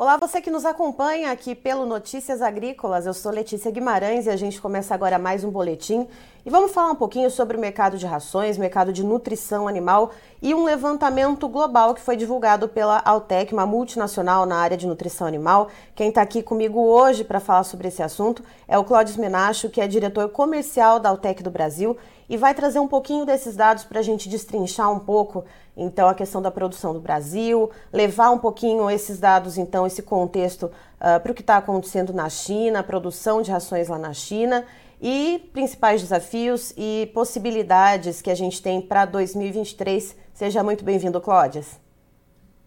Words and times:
Olá, 0.00 0.16
você 0.16 0.40
que 0.40 0.48
nos 0.48 0.64
acompanha 0.64 1.32
aqui 1.32 1.56
pelo 1.56 1.84
Notícias 1.84 2.40
Agrícolas. 2.40 3.04
Eu 3.04 3.12
sou 3.12 3.32
Letícia 3.32 3.68
Guimarães 3.68 4.26
e 4.26 4.30
a 4.30 4.36
gente 4.36 4.60
começa 4.60 4.94
agora 4.94 5.18
mais 5.18 5.42
um 5.42 5.50
boletim. 5.50 6.06
E 6.46 6.50
vamos 6.50 6.70
falar 6.70 6.92
um 6.92 6.94
pouquinho 6.94 7.28
sobre 7.32 7.56
o 7.56 7.60
mercado 7.60 7.98
de 7.98 8.06
rações, 8.06 8.56
mercado 8.56 8.92
de 8.92 9.02
nutrição 9.02 9.66
animal 9.66 10.12
e 10.40 10.54
um 10.54 10.62
levantamento 10.62 11.48
global 11.48 11.94
que 11.94 12.00
foi 12.00 12.14
divulgado 12.14 12.68
pela 12.68 13.02
Altec, 13.04 13.52
uma 13.52 13.66
multinacional 13.66 14.46
na 14.46 14.58
área 14.58 14.76
de 14.76 14.86
nutrição 14.86 15.26
animal. 15.26 15.66
Quem 15.96 16.10
está 16.10 16.22
aqui 16.22 16.44
comigo 16.44 16.78
hoje 16.78 17.24
para 17.24 17.40
falar 17.40 17.64
sobre 17.64 17.88
esse 17.88 18.00
assunto 18.00 18.44
é 18.68 18.78
o 18.78 18.84
Clóvis 18.84 19.16
Menacho, 19.16 19.68
que 19.68 19.80
é 19.80 19.88
diretor 19.88 20.28
comercial 20.28 21.00
da 21.00 21.08
Altec 21.08 21.42
do 21.42 21.50
Brasil 21.50 21.96
e 22.28 22.36
vai 22.36 22.54
trazer 22.54 22.78
um 22.78 22.88
pouquinho 22.88 23.24
desses 23.24 23.56
dados 23.56 23.84
para 23.84 24.00
a 24.00 24.02
gente 24.02 24.28
destrinchar 24.28 24.92
um 24.92 24.98
pouco, 24.98 25.44
então, 25.76 26.08
a 26.08 26.14
questão 26.14 26.42
da 26.42 26.50
produção 26.50 26.92
do 26.92 27.00
Brasil, 27.00 27.70
levar 27.92 28.30
um 28.30 28.38
pouquinho 28.38 28.90
esses 28.90 29.18
dados, 29.18 29.56
então, 29.56 29.86
esse 29.86 30.02
contexto 30.02 30.64
uh, 30.64 31.20
para 31.20 31.32
o 31.32 31.34
que 31.34 31.40
está 31.40 31.56
acontecendo 31.56 32.12
na 32.12 32.28
China, 32.28 32.80
a 32.80 32.82
produção 32.82 33.40
de 33.40 33.50
rações 33.50 33.88
lá 33.88 33.98
na 33.98 34.12
China 34.12 34.64
e 35.00 35.48
principais 35.52 36.02
desafios 36.02 36.74
e 36.76 37.10
possibilidades 37.14 38.20
que 38.20 38.30
a 38.30 38.34
gente 38.34 38.60
tem 38.60 38.80
para 38.80 39.04
2023. 39.04 40.16
Seja 40.34 40.62
muito 40.62 40.84
bem-vindo, 40.84 41.20
Clódias. 41.20 41.78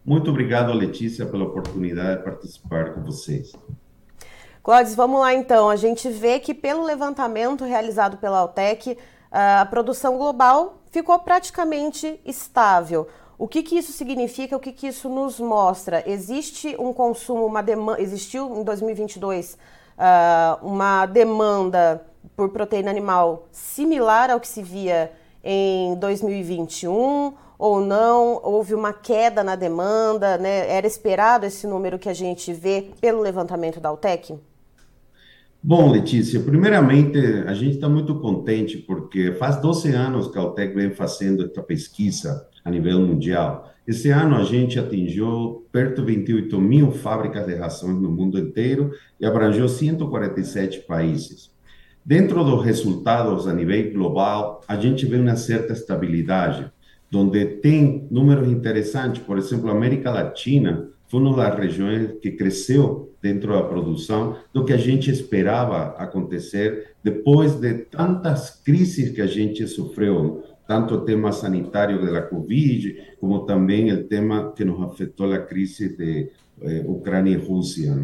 Muito 0.04 0.30
obrigado, 0.30 0.72
Letícia, 0.72 1.26
pela 1.26 1.44
oportunidade 1.44 2.18
de 2.18 2.24
participar 2.24 2.94
com 2.94 3.02
vocês. 3.02 3.52
Clóvis, 4.62 4.94
vamos 4.94 5.20
lá 5.20 5.34
então. 5.34 5.68
A 5.68 5.76
gente 5.76 6.08
vê 6.08 6.40
que 6.40 6.54
pelo 6.54 6.84
levantamento 6.84 7.64
realizado 7.64 8.16
pela 8.16 8.38
Altec, 8.38 8.96
a 9.32 9.66
produção 9.66 10.18
global 10.18 10.82
ficou 10.90 11.18
praticamente 11.18 12.20
estável. 12.24 13.08
O 13.38 13.48
que, 13.48 13.62
que 13.62 13.76
isso 13.76 13.92
significa? 13.92 14.56
O 14.56 14.60
que, 14.60 14.70
que 14.70 14.86
isso 14.86 15.08
nos 15.08 15.40
mostra? 15.40 16.04
Existe 16.06 16.76
um 16.78 16.92
consumo, 16.92 17.46
uma 17.46 17.62
demanda, 17.62 18.00
existiu 18.00 18.54
em 18.56 18.62
2022 18.62 19.54
uh, 19.54 20.64
uma 20.64 21.06
demanda 21.06 22.06
por 22.36 22.50
proteína 22.50 22.90
animal 22.90 23.48
similar 23.50 24.30
ao 24.30 24.38
que 24.38 24.46
se 24.46 24.62
via 24.62 25.10
em 25.42 25.94
2021 25.96 27.34
ou 27.58 27.80
não? 27.80 28.38
Houve 28.44 28.74
uma 28.74 28.92
queda 28.92 29.42
na 29.42 29.56
demanda? 29.56 30.36
Né? 30.36 30.70
Era 30.70 30.86
esperado 30.86 31.46
esse 31.46 31.66
número 31.66 31.98
que 31.98 32.08
a 32.08 32.14
gente 32.14 32.52
vê 32.52 32.90
pelo 33.00 33.20
levantamento 33.20 33.80
da 33.80 33.88
Altec? 33.88 34.38
Bom, 35.64 35.92
Letícia, 35.92 36.40
primeiramente, 36.40 37.16
a 37.46 37.54
gente 37.54 37.76
está 37.76 37.88
muito 37.88 38.16
contente 38.16 38.78
porque 38.78 39.30
faz 39.34 39.62
12 39.62 39.92
anos 39.92 40.26
que 40.26 40.36
a 40.36 40.40
Altec 40.40 40.74
vem 40.74 40.90
fazendo 40.90 41.44
esta 41.44 41.62
pesquisa 41.62 42.48
a 42.64 42.70
nível 42.70 42.98
mundial. 42.98 43.72
Esse 43.86 44.10
ano 44.10 44.34
a 44.34 44.42
gente 44.42 44.76
atingiu 44.76 45.64
perto 45.70 46.00
de 46.00 46.16
28 46.16 46.60
mil 46.60 46.90
fábricas 46.90 47.46
de 47.46 47.54
rações 47.54 47.94
no 48.02 48.10
mundo 48.10 48.40
inteiro 48.40 48.90
e 49.20 49.24
abrangeu 49.24 49.68
147 49.68 50.80
países. 50.80 51.52
Dentro 52.04 52.42
dos 52.42 52.64
resultados 52.64 53.46
a 53.46 53.52
nível 53.52 53.92
global, 53.92 54.62
a 54.66 54.74
gente 54.74 55.06
vê 55.06 55.16
uma 55.16 55.36
certa 55.36 55.74
estabilidade, 55.74 56.72
onde 57.14 57.46
tem 57.46 58.08
números 58.10 58.48
interessantes, 58.48 59.22
por 59.22 59.38
exemplo, 59.38 59.70
a 59.70 59.72
América 59.72 60.10
Latina 60.10 60.88
foi 61.06 61.20
uma 61.20 61.36
das 61.36 61.56
regiões 61.56 62.14
que 62.20 62.32
cresceu 62.32 63.11
dentro 63.22 63.52
da 63.52 63.62
produção 63.62 64.36
do 64.52 64.64
que 64.64 64.72
a 64.72 64.76
gente 64.76 65.08
esperava 65.10 65.94
acontecer 65.96 66.88
depois 67.04 67.54
de 67.54 67.74
tantas 67.74 68.50
crises 68.50 69.12
que 69.12 69.20
a 69.20 69.26
gente 69.26 69.66
sofreu, 69.68 70.42
tanto 70.66 70.94
o 70.94 71.00
tema 71.02 71.30
sanitário 71.30 72.04
da 72.04 72.22
Covid, 72.22 72.96
como 73.20 73.46
também 73.46 73.92
o 73.92 74.04
tema 74.04 74.52
que 74.52 74.64
nos 74.64 74.82
afetou 74.82 75.32
a 75.32 75.38
crise 75.38 75.96
de 75.96 76.30
eh, 76.60 76.84
Ucrânia 76.86 77.32
e 77.32 77.36
Rússia. 77.36 77.96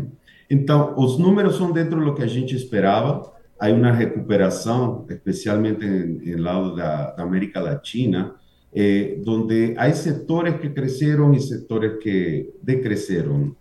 Então, 0.49 0.95
os 0.97 1.19
números 1.19 1.57
são 1.57 1.73
dentro 1.73 2.03
do 2.05 2.15
que 2.15 2.23
a 2.23 2.27
gente 2.27 2.55
esperava. 2.55 3.33
Há 3.59 3.69
uma 3.71 3.93
recuperação, 3.93 5.05
especialmente 5.11 5.85
no 5.85 6.43
lado 6.43 6.77
da, 6.77 7.11
da 7.11 7.23
América 7.25 7.61
Latina, 7.61 8.35
eh, 8.73 9.21
donde 9.25 9.75
hay 9.79 9.95
sectores 9.95 10.61
que 10.61 10.73
crecieron 10.73 11.35
y 11.35 11.41
sectores 11.41 11.93
que 12.01 12.51
decrecieron. 12.63 13.58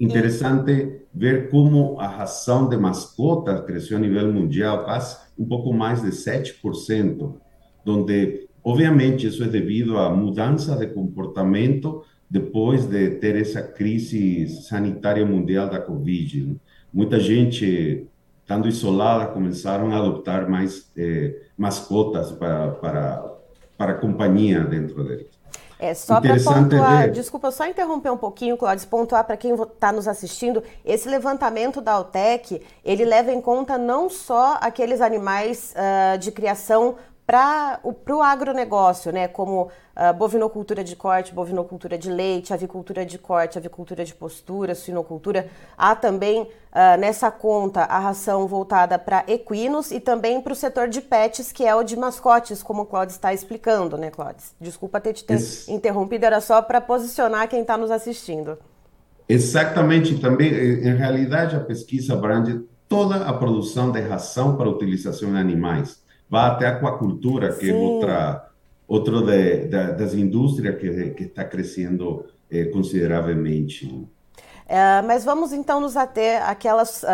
Interessante 0.00 1.02
ver 1.12 1.50
como 1.50 2.00
a 2.00 2.06
ração 2.06 2.68
de 2.68 2.76
mascotas 2.76 3.60
cresceu 3.66 3.98
a 3.98 4.00
nível 4.00 4.32
mundial, 4.32 4.84
quase 4.84 5.18
um 5.38 5.44
pouco 5.44 5.72
mais 5.72 6.00
de 6.02 6.08
7%, 6.08 7.34
onde, 7.86 8.48
obviamente, 8.64 9.26
isso 9.26 9.44
é 9.44 9.46
devido 9.46 9.98
à 9.98 10.08
mudança 10.10 10.74
de 10.76 10.86
comportamento 10.86 12.02
depois 12.30 12.86
de 12.86 13.10
ter 13.16 13.36
essa 13.36 13.60
crise 13.60 14.48
sanitária 14.62 15.26
mundial 15.26 15.68
da 15.68 15.80
Covid. 15.80 16.56
Muita 16.92 17.20
gente, 17.20 18.06
estando 18.40 18.68
isolada, 18.68 19.26
começaram 19.32 19.92
a 19.92 19.98
adotar 19.98 20.48
mais 20.48 20.90
eh, 20.96 21.42
mascotas 21.58 22.30
para, 22.32 22.70
para 22.72 23.40
para 23.80 23.94
companhia 23.94 24.62
dentro 24.62 25.02
dele. 25.02 25.26
É, 25.80 25.94
só 25.94 26.20
para 26.20 26.36
pontuar, 26.38 27.04
ver. 27.04 27.12
desculpa, 27.12 27.50
só 27.50 27.66
interromper 27.66 28.10
um 28.10 28.16
pouquinho, 28.16 28.54
Cláudio, 28.58 28.86
pontuar 28.86 29.24
para 29.24 29.34
quem 29.34 29.54
está 29.54 29.90
nos 29.90 30.06
assistindo, 30.06 30.62
esse 30.84 31.08
levantamento 31.08 31.80
da 31.80 31.92
Altec, 31.92 32.60
ele 32.84 33.02
leva 33.02 33.32
em 33.32 33.40
conta 33.40 33.78
não 33.78 34.10
só 34.10 34.58
aqueles 34.60 35.00
animais 35.00 35.74
uh, 35.74 36.18
de 36.18 36.30
criação 36.30 36.96
para 37.30 37.78
o 37.84 38.20
agronegócio, 38.20 39.12
né, 39.12 39.28
como 39.28 39.70
uh, 39.96 40.12
bovinocultura 40.18 40.82
de 40.82 40.96
corte, 40.96 41.32
bovinocultura 41.32 41.96
de 41.96 42.10
leite, 42.10 42.52
avicultura 42.52 43.06
de 43.06 43.18
corte, 43.18 43.56
avicultura 43.56 44.04
de 44.04 44.12
postura, 44.12 44.74
suinocultura. 44.74 45.46
Há 45.78 45.94
também 45.94 46.42
uh, 46.42 46.98
nessa 46.98 47.30
conta 47.30 47.82
a 47.82 48.00
ração 48.00 48.48
voltada 48.48 48.98
para 48.98 49.22
equinos 49.28 49.92
e 49.92 50.00
também 50.00 50.40
para 50.40 50.52
o 50.52 50.56
setor 50.56 50.88
de 50.88 51.00
pets, 51.00 51.52
que 51.52 51.64
é 51.64 51.72
o 51.72 51.84
de 51.84 51.96
mascotes, 51.96 52.64
como 52.64 52.82
o 52.82 52.86
Cláudio 52.86 53.12
está 53.12 53.32
explicando, 53.32 53.96
né, 53.96 54.10
Cláudio? 54.10 54.42
Desculpa 54.60 55.00
ter 55.00 55.12
te 55.12 55.22
ter 55.22 55.38
interrompido, 55.68 56.26
era 56.26 56.40
só 56.40 56.60
para 56.60 56.80
posicionar 56.80 57.46
quem 57.46 57.60
está 57.60 57.76
nos 57.76 57.92
assistindo. 57.92 58.58
Exatamente, 59.28 60.18
também, 60.18 60.52
em 60.52 60.96
realidade, 60.96 61.54
a 61.54 61.60
pesquisa 61.60 62.14
abrange 62.14 62.60
toda 62.88 63.24
a 63.24 63.32
produção 63.32 63.92
de 63.92 64.00
ração 64.00 64.56
para 64.56 64.68
utilização 64.68 65.28
em 65.28 65.38
animais 65.38 65.99
vai 66.30 66.48
até 66.48 66.66
a 66.66 66.70
aquacultura, 66.70 67.52
que 67.52 67.66
Sim. 67.66 67.72
é 67.72 67.74
outra, 67.74 68.50
outro 68.86 69.20
de, 69.22 69.66
de, 69.66 69.92
das 69.92 70.14
indústrias 70.14 70.78
que, 70.78 71.10
que 71.10 71.24
está 71.24 71.44
crescendo 71.44 72.24
eh, 72.50 72.66
consideravelmente. 72.66 74.08
É, 74.66 75.02
mas 75.02 75.24
vamos 75.24 75.52
então 75.52 75.80
nos 75.80 75.96
ater 75.96 76.40
aquelas 76.48 77.02
uh, 77.02 77.06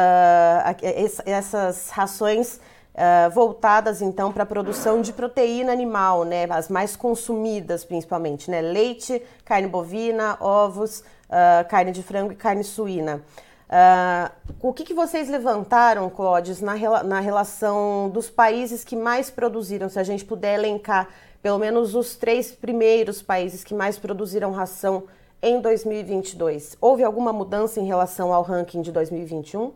essas 1.24 1.88
rações 1.88 2.60
uh, 2.96 3.30
voltadas 3.30 4.02
então 4.02 4.30
para 4.30 4.42
a 4.42 4.46
produção 4.46 5.00
de 5.00 5.10
proteína 5.10 5.72
animal, 5.72 6.24
né? 6.24 6.46
As 6.50 6.68
mais 6.68 6.94
consumidas 6.96 7.82
principalmente, 7.82 8.50
né? 8.50 8.60
Leite, 8.60 9.22
carne 9.42 9.68
bovina, 9.68 10.36
ovos, 10.38 11.00
uh, 11.00 11.66
carne 11.70 11.92
de 11.92 12.02
frango 12.02 12.32
e 12.32 12.36
carne 12.36 12.62
suína. 12.62 13.22
Uh, 13.68 14.30
o 14.60 14.72
que, 14.72 14.84
que, 14.84 14.94
vocês 14.94 15.28
levantaram, 15.28 16.08
Clóvis, 16.08 16.60
na, 16.60 16.74
na 17.02 17.20
relação 17.20 18.08
dos 18.10 18.30
países 18.30 18.84
que 18.84 18.94
mais 18.94 19.28
produziram? 19.28 19.88
Se 19.88 19.98
a 19.98 20.04
gente 20.04 20.24
puder 20.24 20.54
elencar 20.54 21.08
pelo 21.42 21.58
menos 21.58 21.94
os 21.94 22.16
três 22.16 22.50
primeiros 22.50 23.22
países 23.22 23.62
que 23.62 23.74
mais 23.74 23.98
produziram 23.98 24.50
ração 24.50 25.04
em 25.42 25.60
2022. 25.60 26.76
Houve 26.80 27.04
alguma 27.04 27.32
mudança 27.32 27.80
em 27.80 27.86
relação 27.86 28.32
ao 28.32 28.42
ranking 28.42 28.82
de 28.82 28.90
2021? 28.90 29.72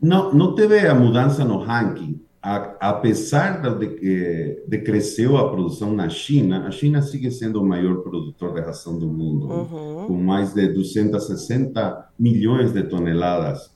Não, 0.00 0.32
não 0.32 0.54
teve 0.54 0.86
a 0.86 0.94
mudança 0.94 1.44
no 1.44 1.58
ranking 1.58 2.20
a, 2.42 2.90
apesar 2.90 3.60
de 3.78 3.86
que 3.86 4.64
decresceu 4.66 5.36
a 5.36 5.48
produção 5.48 5.92
na 5.92 6.08
China, 6.08 6.66
a 6.66 6.72
China 6.72 7.00
sigue 7.00 7.30
sendo 7.30 7.62
o 7.62 7.64
maior 7.64 8.02
produtor 8.02 8.54
de 8.54 8.60
ração 8.60 8.98
do 8.98 9.06
mundo, 9.06 9.46
uhum. 9.46 10.06
com 10.08 10.14
mais 10.14 10.52
de 10.52 10.66
260 10.66 12.08
milhões 12.18 12.72
de 12.72 12.82
toneladas. 12.82 13.70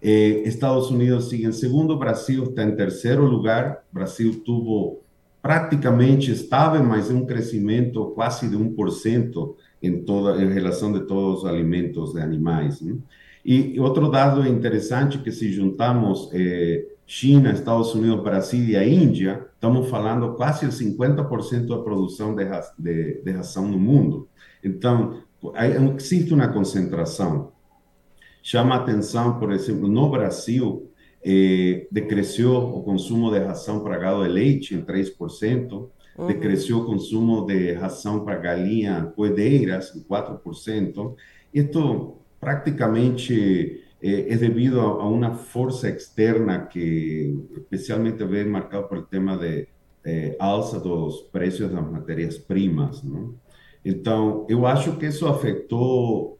Eh, 0.00 0.42
Estados 0.46 0.90
Unidos 0.90 1.28
sigue 1.28 1.46
em 1.46 1.52
segundo, 1.52 1.98
Brasil 1.98 2.44
está 2.44 2.62
em 2.62 2.76
terceiro 2.76 3.24
lugar. 3.24 3.82
Brasil 3.90 4.42
tuvo 4.44 5.00
praticamente 5.42 6.30
estável, 6.30 6.84
mas 6.84 7.10
um 7.10 7.26
crescimento 7.26 8.12
quase 8.14 8.48
de 8.48 8.56
1% 8.56 9.54
em 9.82 10.02
toda 10.04 10.40
em 10.40 10.52
relação 10.52 10.92
de 10.92 11.00
todos 11.00 11.40
os 11.40 11.46
alimentos 11.46 12.12
de 12.12 12.20
animais. 12.20 12.80
Né? 12.80 12.96
E 13.44 13.78
outro 13.80 14.08
dado 14.10 14.46
interessante 14.46 15.18
que 15.18 15.32
se 15.32 15.52
juntamos 15.52 16.30
eh, 16.32 16.86
China, 17.06 17.52
Estados 17.52 17.94
Unidos, 17.94 18.22
Brasil 18.22 18.64
e 18.64 18.76
a 18.76 18.86
Índia, 18.86 19.46
estamos 19.54 19.88
falando 19.88 20.34
quase 20.34 20.66
o 20.66 20.70
50% 20.70 21.66
da 21.66 21.78
produção 21.78 22.34
de, 22.34 22.44
de, 22.78 23.22
de 23.22 23.30
ração 23.32 23.68
no 23.68 23.78
mundo. 23.78 24.28
Então, 24.62 25.22
existe 25.96 26.32
uma 26.32 26.48
concentração. 26.48 27.52
Chama 28.42 28.76
atenção, 28.76 29.38
por 29.38 29.52
exemplo, 29.52 29.88
no 29.88 30.08
Brasil, 30.10 30.90
eh, 31.22 31.86
decresceu 31.90 32.54
o 32.56 32.82
consumo 32.82 33.30
de 33.30 33.38
ração 33.38 33.80
para 33.80 33.98
gado 33.98 34.22
de 34.22 34.28
leite 34.28 34.74
em 34.74 34.82
3%, 34.82 35.88
uhum. 36.18 36.26
decresceu 36.26 36.78
o 36.78 36.84
consumo 36.84 37.46
de 37.46 37.72
ração 37.72 38.24
para 38.24 38.36
galinha 38.36 39.12
coedeiras 39.16 39.94
em 39.94 40.02
4%. 40.02 41.14
Isto 41.52 42.18
praticamente 42.40 43.83
é, 44.04 44.34
é 44.34 44.36
devido 44.36 44.80
a, 44.80 44.84
a, 44.84 45.08
uma 45.08 45.32
força 45.32 45.88
externa 45.88 46.66
que 46.66 47.34
especialmente 47.56 48.22
vem 48.24 48.44
marcado 48.44 48.86
por 48.86 48.98
o 48.98 49.02
tema 49.02 49.38
de 49.38 49.66
é, 50.04 50.36
alça 50.38 50.78
dos 50.78 51.22
preços 51.32 51.70
das 51.70 51.90
matérias-primas. 51.90 53.02
Então, 53.82 54.46
eu 54.46 54.66
acho 54.66 54.96
que 54.96 55.06
isso 55.06 55.26
afetou 55.26 56.38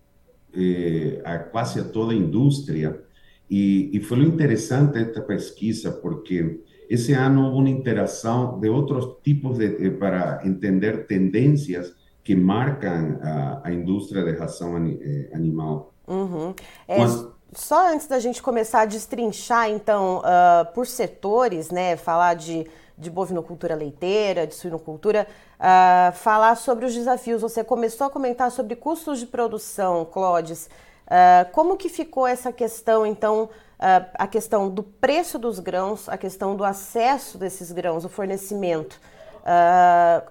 eh, 0.54 1.20
a 1.24 1.38
quase 1.38 1.80
a 1.80 1.84
toda 1.84 2.12
a 2.12 2.16
indústria 2.16 3.02
e, 3.50 3.90
e 3.92 4.00
foi 4.00 4.20
interessante 4.20 4.98
esta 4.98 5.22
pesquisa 5.22 5.90
porque 5.90 6.60
esse 6.88 7.12
ano 7.12 7.46
houve 7.46 7.58
uma 7.58 7.70
interação 7.70 8.60
de 8.60 8.68
outros 8.68 9.22
tipos 9.22 9.58
de, 9.58 9.90
para 9.92 10.40
entender 10.44 11.06
tendências 11.06 11.94
que 12.22 12.34
marcam 12.34 13.18
a, 13.22 13.62
a 13.64 13.72
indústria 13.72 14.22
de 14.24 14.32
ração 14.32 14.76
eh, 14.76 15.30
animal. 15.34 15.94
Uhum. 16.06 16.54
É, 16.86 16.98
Mas, 16.98 17.33
só 17.54 17.92
antes 17.92 18.06
da 18.06 18.18
gente 18.18 18.42
começar 18.42 18.82
a 18.82 18.84
destrinchar, 18.84 19.70
então, 19.70 20.18
uh, 20.18 20.72
por 20.72 20.86
setores, 20.86 21.70
né, 21.70 21.96
falar 21.96 22.34
de, 22.34 22.66
de 22.96 23.10
bovinocultura 23.10 23.74
leiteira, 23.74 24.46
de 24.46 24.54
suinocultura, 24.54 25.26
uh, 25.58 26.12
falar 26.12 26.56
sobre 26.56 26.84
os 26.84 26.94
desafios. 26.94 27.42
Você 27.42 27.62
começou 27.62 28.06
a 28.06 28.10
comentar 28.10 28.50
sobre 28.50 28.76
custos 28.76 29.18
de 29.18 29.26
produção, 29.26 30.04
Clodes. 30.04 30.68
Uh, 31.06 31.50
como 31.52 31.76
que 31.76 31.88
ficou 31.88 32.26
essa 32.26 32.52
questão, 32.52 33.04
então, 33.04 33.48
a 34.14 34.26
questão 34.26 34.70
do 34.70 34.82
preço 34.82 35.38
dos 35.38 35.58
grãos, 35.58 36.08
a 36.08 36.16
questão 36.16 36.56
do 36.56 36.64
acesso 36.64 37.36
desses 37.36 37.70
grãos, 37.70 38.04
o 38.04 38.08
fornecimento? 38.08 38.98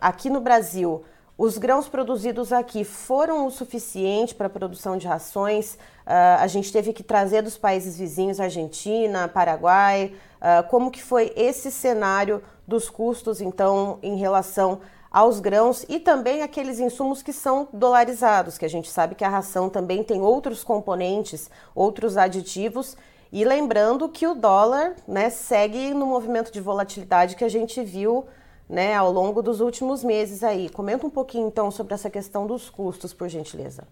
aqui 0.01 0.27
no 0.27 0.41
Brasil, 0.41 1.05
os 1.37 1.57
grãos 1.57 1.87
produzidos 1.87 2.53
aqui 2.53 2.83
foram 2.83 3.47
o 3.47 3.51
suficiente 3.51 4.35
para 4.35 4.47
a 4.47 4.49
produção 4.49 4.97
de 4.97 5.07
rações? 5.07 5.73
Uh, 5.73 6.39
a 6.39 6.47
gente 6.47 6.71
teve 6.71 6.93
que 6.93 7.01
trazer 7.01 7.41
dos 7.41 7.57
países 7.57 7.97
vizinhos, 7.97 8.39
Argentina, 8.39 9.27
Paraguai. 9.27 10.13
Uh, 10.37 10.67
como 10.69 10.91
que 10.91 11.01
foi 11.01 11.33
esse 11.35 11.71
cenário 11.71 12.43
dos 12.67 12.89
custos, 12.89 13.41
então, 13.41 13.97
em 14.03 14.15
relação 14.15 14.81
aos 15.11 15.39
grãos 15.39 15.85
e 15.89 15.99
também 15.99 16.41
aqueles 16.41 16.79
insumos 16.79 17.21
que 17.21 17.33
são 17.33 17.67
dolarizados, 17.71 18.57
que 18.57 18.65
a 18.65 18.69
gente 18.69 18.89
sabe 18.89 19.13
que 19.13 19.23
a 19.23 19.29
ração 19.29 19.69
também 19.69 20.03
tem 20.03 20.21
outros 20.21 20.63
componentes, 20.63 21.49
outros 21.75 22.15
aditivos. 22.17 22.95
E 23.31 23.43
lembrando 23.43 24.07
que 24.07 24.27
o 24.27 24.35
dólar 24.35 24.95
né, 25.07 25.31
segue 25.31 25.93
no 25.93 26.05
movimento 26.05 26.51
de 26.51 26.61
volatilidade 26.61 27.35
que 27.35 27.43
a 27.43 27.49
gente 27.49 27.83
viu 27.83 28.25
né, 28.69 28.95
ao 28.95 29.11
longo 29.11 29.41
dos 29.41 29.59
últimos 29.59 30.03
meses 30.03 30.43
aí. 30.43 30.69
Comenta 30.69 31.05
um 31.05 31.09
pouquinho 31.09 31.47
então 31.47 31.69
sobre 31.69 31.93
essa 31.93 32.09
questão 32.09 32.47
dos 32.47 32.69
custos, 32.69 33.13
por 33.13 33.29
gentileza. 33.29 33.87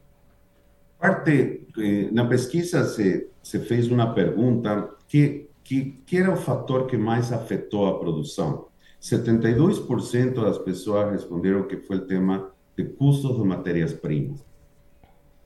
Parte, 1.00 1.68
eh, 1.78 2.10
na 2.12 2.26
pesquisa 2.26 2.86
se, 2.86 3.28
se 3.42 3.60
fez 3.60 3.90
uma 3.90 4.14
pergunta 4.14 4.90
que, 5.08 5.50
que, 5.64 6.00
que 6.06 6.18
era 6.18 6.32
o 6.32 6.38
fator 6.38 6.86
que 6.86 6.98
mais 6.98 7.32
afetou 7.32 7.88
a 7.88 8.00
produção. 8.00 8.68
72% 9.02 10.34
das 10.36 10.60
pessoas 10.60 11.12
responderam 11.12 11.64
que 11.64 11.78
foi 11.78 11.98
o 11.98 12.06
tema 12.06 12.52
de 12.78 12.84
custos 12.84 13.36
de 13.36 13.44
matérias-primas. 13.44 14.46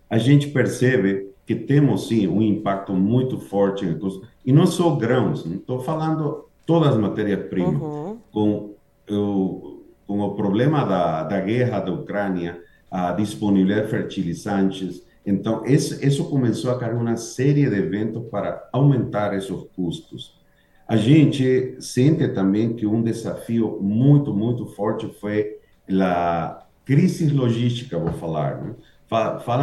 A 0.10 0.18
gente 0.18 0.48
percebe 0.50 1.31
que 1.45 1.56
temos 1.56 2.07
sim 2.07 2.28
um 2.28 2.42
impacto 2.42 2.94
muito 2.94 3.39
forte 3.39 3.86
em 3.86 3.98
custos, 3.98 4.28
e 4.45 4.51
não 4.51 4.66
só 4.66 4.95
grãos, 4.95 5.45
estou 5.45 5.80
falando 5.80 6.45
todas 6.66 6.89
as 6.89 6.98
matérias-primas, 6.98 7.81
uhum. 7.81 8.18
com 8.31 8.75
eu, 9.07 9.86
com 10.07 10.19
o 10.19 10.36
problema 10.36 10.84
da, 10.84 11.24
da 11.24 11.40
guerra 11.40 11.80
da 11.80 11.92
Ucrânia, 11.92 12.62
a 12.90 13.12
disponibilidade 13.12 13.86
de 13.86 13.92
fertilizantes, 13.92 15.06
então 15.25 15.66
isso, 15.66 16.06
isso 16.06 16.30
começou 16.30 16.72
a 16.72 16.78
criar 16.78 16.94
uma 16.94 17.18
série 17.18 17.68
de 17.68 17.75
eventos 17.75 18.24
para 18.30 18.69
aumentar 18.72 19.36
esses 19.36 19.50
custos. 19.75 20.40
A 20.88 20.96
gente 20.96 21.78
sente 21.80 22.28
também 22.28 22.75
que 22.75 22.86
um 22.86 23.02
desafio 23.02 23.80
muito, 23.81 24.31
muito 24.31 24.68
forte 24.68 25.07
foi 25.19 25.57
a 25.90 26.63
crise 26.86 27.28
logística, 27.30 27.98
vou 27.98 28.13
falar. 28.13 28.62
Né? 28.62 28.75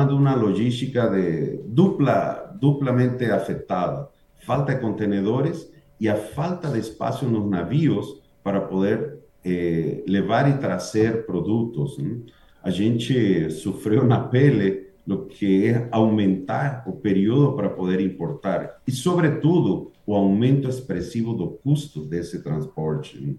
De 0.08 0.14
uma 0.14 0.34
logística 0.34 1.08
de 1.08 1.60
dupla, 1.64 2.56
duplamente 2.60 3.24
afetada. 3.26 4.08
Falta 4.44 4.74
de 4.74 4.80
contenedores 4.80 5.70
e 6.00 6.08
a 6.08 6.16
falta 6.16 6.68
de 6.68 6.80
espaço 6.80 7.24
nos 7.26 7.48
navios 7.48 8.20
para 8.42 8.60
poder 8.60 9.21
eh, 9.44 10.02
levar 10.06 10.48
e 10.48 10.58
trazer 10.58 11.26
produtos. 11.26 11.98
Né? 11.98 12.18
A 12.62 12.70
gente 12.70 13.50
sofreu 13.50 14.04
na 14.04 14.20
pele 14.20 14.92
o 15.08 15.26
que 15.26 15.66
é 15.66 15.88
aumentar 15.90 16.84
o 16.86 16.92
período 16.92 17.54
para 17.54 17.68
poder 17.68 18.00
importar 18.00 18.80
e, 18.86 18.92
sobretudo, 18.92 19.90
o 20.06 20.14
aumento 20.14 20.68
expressivo 20.68 21.34
do 21.34 21.48
custo 21.48 22.04
desse 22.04 22.42
transporte. 22.42 23.20
Né? 23.20 23.34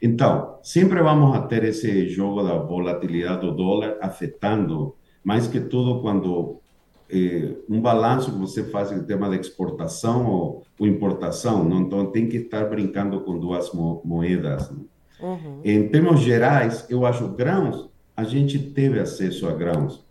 Então, 0.00 0.58
sempre 0.62 1.00
vamos 1.00 1.36
a 1.36 1.42
ter 1.42 1.64
esse 1.64 2.08
jogo 2.08 2.42
da 2.42 2.58
volatilidade 2.58 3.40
do 3.42 3.52
dólar 3.52 3.98
afetando, 4.00 4.96
mais 5.22 5.46
que 5.46 5.60
tudo 5.60 6.00
quando 6.00 6.60
eh, 7.08 7.54
um 7.68 7.80
balanço 7.80 8.32
que 8.32 8.38
você 8.38 8.64
faz 8.64 8.90
em 8.90 9.04
tema 9.04 9.28
de 9.28 9.38
exportação 9.38 10.26
ou, 10.26 10.62
ou 10.78 10.86
importação, 10.86 11.64
não? 11.64 11.82
então 11.82 12.10
tem 12.10 12.28
que 12.28 12.38
estar 12.38 12.64
brincando 12.68 13.20
com 13.20 13.38
duas 13.38 13.72
mo 13.72 14.02
moedas. 14.04 14.70
Né? 14.70 14.78
Uhum. 15.22 15.60
Em 15.64 15.88
termos 15.88 16.20
gerais, 16.20 16.84
eu 16.90 17.06
acho 17.06 17.28
grãos, 17.28 17.88
a 18.16 18.24
gente 18.24 18.58
teve 18.58 18.98
acesso 18.98 19.48
a 19.48 19.52
grãos, 19.52 20.04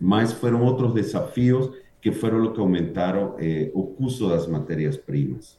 mas 0.00 0.32
foram 0.32 0.64
outros 0.64 0.94
desafios 0.94 1.70
que 2.00 2.12
foram 2.12 2.44
o 2.44 2.52
que 2.52 2.60
aumentaram 2.60 3.34
eh, 3.38 3.70
o 3.74 3.82
custo 3.82 4.28
das 4.28 4.46
matérias-primas. 4.46 5.58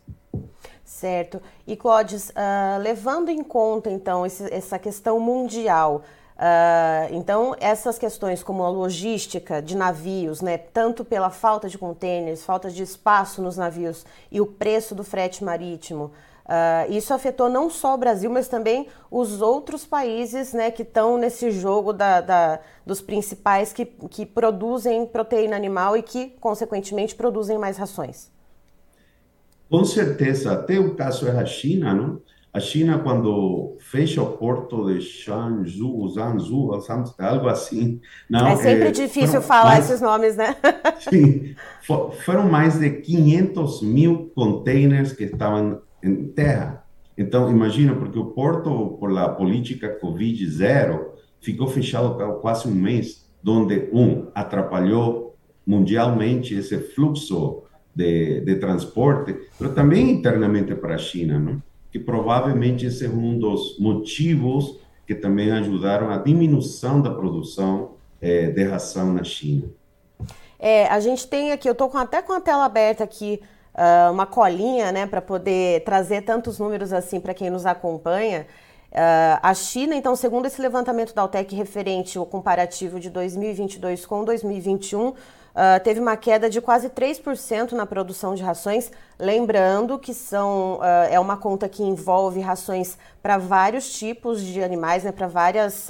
Certo. 0.83 1.41
E 1.67 1.75
Clodes, 1.75 2.29
uh, 2.29 2.81
levando 2.81 3.29
em 3.29 3.43
conta 3.43 3.91
então 3.91 4.25
esse, 4.25 4.51
essa 4.51 4.79
questão 4.79 5.19
mundial, 5.19 6.01
uh, 6.35 7.13
então 7.13 7.55
essas 7.59 7.99
questões 7.99 8.41
como 8.41 8.63
a 8.63 8.69
logística 8.69 9.61
de 9.61 9.77
navios, 9.77 10.41
né, 10.41 10.57
tanto 10.57 11.05
pela 11.05 11.29
falta 11.29 11.69
de 11.69 11.77
contêineres, 11.77 12.43
falta 12.43 12.71
de 12.71 12.81
espaço 12.81 13.41
nos 13.41 13.55
navios 13.55 14.03
e 14.31 14.41
o 14.41 14.47
preço 14.47 14.95
do 14.95 15.03
frete 15.03 15.43
marítimo, 15.43 16.11
Uh, 16.49 16.91
isso 16.91 17.13
afetou 17.13 17.47
não 17.47 17.69
só 17.69 17.93
o 17.93 17.97
Brasil, 17.97 18.27
mas 18.27 18.47
também 18.47 18.87
os 19.11 19.39
outros 19.39 19.85
países 19.85 20.51
né, 20.51 20.71
que 20.71 20.81
estão 20.81 21.15
nesse 21.15 21.51
jogo 21.51 21.93
da, 21.93 22.21
da, 22.21 22.59
dos 22.83 22.99
principais 22.99 23.71
que, 23.71 23.85
que 23.85 24.25
produzem 24.25 25.05
proteína 25.05 25.55
animal 25.55 25.95
e 25.95 26.01
que, 26.01 26.33
consequentemente, 26.41 27.13
produzem 27.13 27.59
mais 27.59 27.77
rações. 27.77 28.31
Com 29.69 29.85
certeza. 29.85 30.53
Até 30.53 30.79
o 30.79 30.95
caso 30.95 31.27
é 31.27 31.37
a 31.37 31.45
China, 31.45 31.93
não? 31.93 32.19
A 32.51 32.59
China, 32.59 32.97
quando 32.97 33.77
fecha 33.79 34.19
o 34.23 34.31
porto 34.35 34.91
de 34.91 35.01
Shangzhou, 35.01 36.09
Zhangzhou, 36.09 36.71
algo 37.19 37.47
assim. 37.47 38.01
Não, 38.27 38.47
é 38.47 38.55
sempre 38.55 38.87
é, 38.87 38.91
difícil 38.91 39.39
falar 39.39 39.73
mais, 39.73 39.85
esses 39.85 40.01
nomes, 40.01 40.35
né? 40.35 40.55
sim. 41.07 41.55
Foram 42.25 42.49
mais 42.49 42.79
de 42.79 42.89
500 42.89 43.83
mil 43.83 44.31
containers 44.33 45.13
que 45.13 45.25
estavam 45.25 45.79
em 46.03 46.27
terra. 46.27 46.85
Então, 47.17 47.49
imagina, 47.49 47.95
porque 47.95 48.17
o 48.17 48.27
porto, 48.27 48.97
por 48.99 49.11
la 49.11 49.29
política 49.29 49.99
Covid-0, 50.01 51.07
ficou 51.41 51.67
fechado 51.67 52.15
quase 52.39 52.67
um 52.67 52.73
mês, 52.73 53.29
onde, 53.45 53.89
um, 53.91 54.27
atrapalhou 54.33 55.35
mundialmente 55.65 56.55
esse 56.55 56.77
fluxo 56.79 57.63
de, 57.93 58.41
de 58.41 58.55
transporte, 58.55 59.35
mas 59.59 59.73
também 59.73 60.11
internamente 60.11 60.73
para 60.75 60.95
a 60.95 60.97
China, 60.97 61.39
não? 61.39 61.61
que 61.91 61.99
provavelmente 61.99 62.85
esse 62.85 63.05
é 63.05 63.09
um 63.09 63.37
dos 63.37 63.77
motivos 63.79 64.79
que 65.05 65.15
também 65.15 65.51
ajudaram 65.51 66.09
a 66.09 66.17
diminuição 66.17 67.01
da 67.01 67.09
produção 67.09 67.95
eh, 68.21 68.47
de 68.51 68.63
ração 68.63 69.11
na 69.11 69.23
China. 69.23 69.65
É, 70.59 70.87
a 70.87 70.99
gente 70.99 71.27
tem 71.27 71.51
aqui, 71.51 71.67
eu 71.67 71.71
estou 71.71 71.89
até 71.95 72.21
com 72.21 72.33
a 72.33 72.41
tela 72.41 72.65
aberta 72.65 73.03
aqui, 73.03 73.41
uh, 73.79 74.11
uma 74.11 74.25
colinha, 74.25 74.91
né, 74.91 75.07
para 75.07 75.21
poder 75.21 75.83
trazer 75.83 76.21
tantos 76.23 76.59
números 76.59 76.91
assim 76.91 77.19
para 77.19 77.33
quem 77.33 77.49
nos 77.49 77.65
acompanha. 77.65 78.45
Uh, 78.91 79.37
a 79.43 79.53
China, 79.53 79.95
então, 79.95 80.15
segundo 80.15 80.47
esse 80.47 80.61
levantamento 80.61 81.13
da 81.13 81.21
Altec 81.21 81.55
referente 81.55 82.17
ao 82.17 82.25
comparativo 82.25 82.99
de 82.99 83.09
2022 83.09 84.05
com 84.05 84.25
2021, 84.25 85.09
uh, 85.09 85.15
ah, 85.55 85.79
teve 85.79 85.99
uma 85.99 86.15
queda 86.15 86.49
de 86.49 86.59
quase 86.61 86.89
3% 86.89 87.73
na 87.73 87.85
produção 87.85 88.33
de 88.33 88.41
rações. 88.41 88.91
Lembrando 89.19 89.99
que 89.99 90.13
são, 90.13 90.77
uh, 90.77 91.07
é 91.09 91.19
uma 91.19 91.37
conta 91.37 91.69
que 91.69 91.83
envolve 91.83 92.39
rações 92.39 92.97
para 93.21 93.37
vários 93.37 93.93
tipos 93.93 94.41
de 94.41 94.63
animais, 94.63 95.03
né, 95.03 95.11
para 95.11 95.27
várias, 95.27 95.89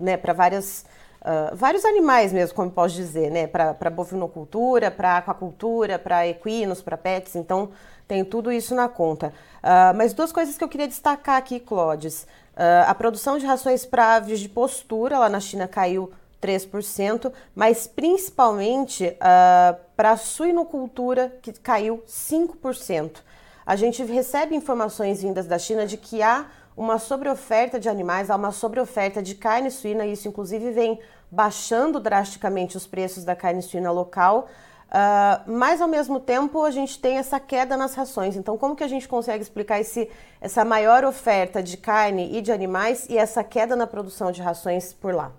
né, 0.00 0.16
para 0.16 0.32
várias 0.32 0.84
Uh, 1.20 1.54
vários 1.56 1.84
animais 1.84 2.32
mesmo, 2.32 2.54
como 2.54 2.70
posso 2.70 2.94
dizer, 2.94 3.30
né? 3.30 3.46
Para 3.46 3.90
bovinocultura, 3.90 4.90
para 4.90 5.18
aquacultura, 5.18 5.98
para 5.98 6.26
equinos, 6.26 6.80
para 6.80 6.96
pets, 6.96 7.34
então 7.34 7.70
tem 8.06 8.24
tudo 8.24 8.52
isso 8.52 8.74
na 8.74 8.88
conta. 8.88 9.32
Uh, 9.58 9.96
mas 9.96 10.12
duas 10.12 10.30
coisas 10.30 10.56
que 10.56 10.62
eu 10.62 10.68
queria 10.68 10.86
destacar 10.86 11.36
aqui, 11.36 11.58
Clodes. 11.58 12.22
Uh, 12.54 12.86
a 12.86 12.94
produção 12.94 13.36
de 13.36 13.44
rações 13.44 13.84
para 13.84 14.14
aves 14.16 14.40
de 14.40 14.48
postura 14.48 15.18
lá 15.18 15.28
na 15.28 15.40
China 15.40 15.66
caiu 15.66 16.12
3%, 16.40 17.32
mas 17.54 17.88
principalmente 17.88 19.16
para 19.96 20.12
a 20.12 20.16
suinocultura, 20.16 21.36
que 21.42 21.52
caiu 21.52 22.00
5%. 22.06 23.16
A 23.66 23.74
gente 23.74 24.04
recebe 24.04 24.54
informações 24.54 25.20
vindas 25.20 25.46
da 25.46 25.58
China 25.58 25.84
de 25.84 25.96
que 25.96 26.22
há 26.22 26.46
uma 26.78 26.96
sobreoferta 26.96 27.80
de 27.80 27.88
animais, 27.88 28.30
há 28.30 28.36
uma 28.36 28.52
sobreoferta 28.52 29.20
de 29.20 29.34
carne 29.34 29.68
suína, 29.68 30.06
e 30.06 30.12
isso 30.12 30.28
inclusive 30.28 30.70
vem 30.70 31.00
baixando 31.28 31.98
drasticamente 31.98 32.76
os 32.76 32.86
preços 32.86 33.24
da 33.24 33.34
carne 33.34 33.60
suína 33.60 33.90
local. 33.90 34.48
Uh, 34.88 35.52
mas 35.52 35.82
ao 35.82 35.88
mesmo 35.88 36.18
tempo 36.18 36.64
a 36.64 36.70
gente 36.70 36.98
tem 36.98 37.18
essa 37.18 37.38
queda 37.40 37.76
nas 37.76 37.94
rações. 37.94 38.36
Então, 38.36 38.56
como 38.56 38.76
que 38.76 38.84
a 38.84 38.88
gente 38.88 39.08
consegue 39.08 39.42
explicar 39.42 39.80
esse, 39.80 40.08
essa 40.40 40.64
maior 40.64 41.04
oferta 41.04 41.62
de 41.62 41.76
carne 41.76 42.38
e 42.38 42.40
de 42.40 42.52
animais 42.52 43.06
e 43.10 43.18
essa 43.18 43.42
queda 43.42 43.74
na 43.74 43.86
produção 43.86 44.30
de 44.30 44.40
rações 44.40 44.94
por 44.94 45.12
lá? 45.12 45.32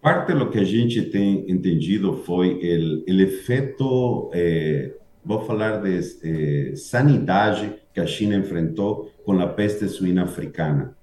Parte 0.00 0.34
do 0.34 0.50
que 0.50 0.58
a 0.58 0.64
gente 0.64 1.02
tem 1.02 1.50
entendido 1.50 2.18
foi 2.18 2.60
o 3.08 3.20
efeito, 3.20 4.30
eh, 4.34 4.92
vou 5.24 5.40
falar 5.44 5.80
de 5.80 6.00
eh, 6.24 6.76
sanidade 6.76 7.74
que 7.94 8.00
a 8.00 8.06
China 8.06 8.34
enfrentou 8.34 9.11
com 9.24 9.40
a 9.40 9.46
peste 9.46 9.88
suína 9.88 10.24
africana. 10.24 10.96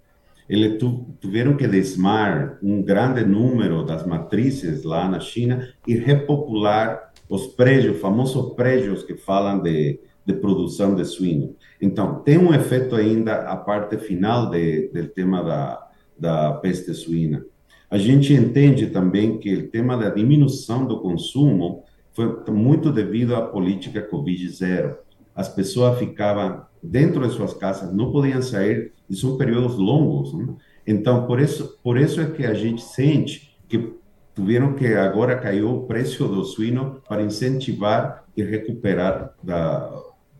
Eles 0.48 0.82
tiveram 1.22 1.56
que 1.56 1.68
desmar 1.68 2.58
um 2.64 2.82
grande 2.82 3.24
número 3.24 3.86
das 3.86 4.06
matrizes 4.06 4.84
lá 4.84 5.08
na 5.08 5.20
China 5.20 5.70
e 5.88 5.96
repopular 5.96 7.12
os 7.30 7.48
prédios, 7.48 8.02
famosos 8.02 8.54
prédios 8.56 9.04
que 9.04 9.16
falam 9.16 9.62
de, 9.62 10.00
de 10.26 10.34
produção 10.34 10.96
de 10.96 11.06
suíno. 11.06 11.56
Então, 11.80 12.22
tem 12.22 12.40
um 12.40 12.54
efeito 12.54 12.96
ainda 12.96 13.36
a 13.44 13.56
parte 13.56 13.98
final 13.98 14.50
de, 14.50 14.90
do 14.90 15.08
tema 15.10 15.44
da, 15.44 15.88
da 16.18 16.54
peste 16.54 16.94
suína. 16.96 17.46
A 17.90 17.98
gente 17.98 18.34
entende 18.34 18.88
também 18.88 19.38
que 19.38 19.54
o 19.56 19.68
tema 19.70 19.98
da 19.98 20.10
diminuição 20.10 20.86
do 20.86 21.00
consumo 21.00 21.84
foi 22.14 22.44
muito 22.52 22.92
devido 22.92 23.36
à 23.36 23.42
política 23.42 24.08
Covid-0. 24.10 24.96
As 25.40 25.48
pessoas 25.48 25.98
ficavam 25.98 26.66
dentro 26.84 27.26
de 27.26 27.34
suas 27.34 27.54
casas, 27.54 27.94
não 27.94 28.12
podiam 28.12 28.42
sair, 28.42 28.92
e 29.10 29.16
são 29.16 29.38
períodos 29.38 29.78
longos. 29.78 30.34
Né? 30.34 30.54
Então, 30.86 31.26
por 31.26 31.40
isso, 31.40 31.80
por 31.82 31.98
isso 31.98 32.20
é 32.20 32.26
que 32.26 32.46
a 32.46 32.54
gente 32.54 32.82
sente 32.82 33.58
que 33.70 33.94
tiveram 34.36 34.74
que 34.74 34.86
agora 34.96 35.40
caiu 35.40 35.74
o 35.74 35.84
preço 35.88 36.28
do 36.28 36.44
suíno 36.44 37.02
para 37.08 37.22
incentivar 37.22 38.26
e 38.36 38.44
recuperar 38.44 39.34
da, 39.42 39.90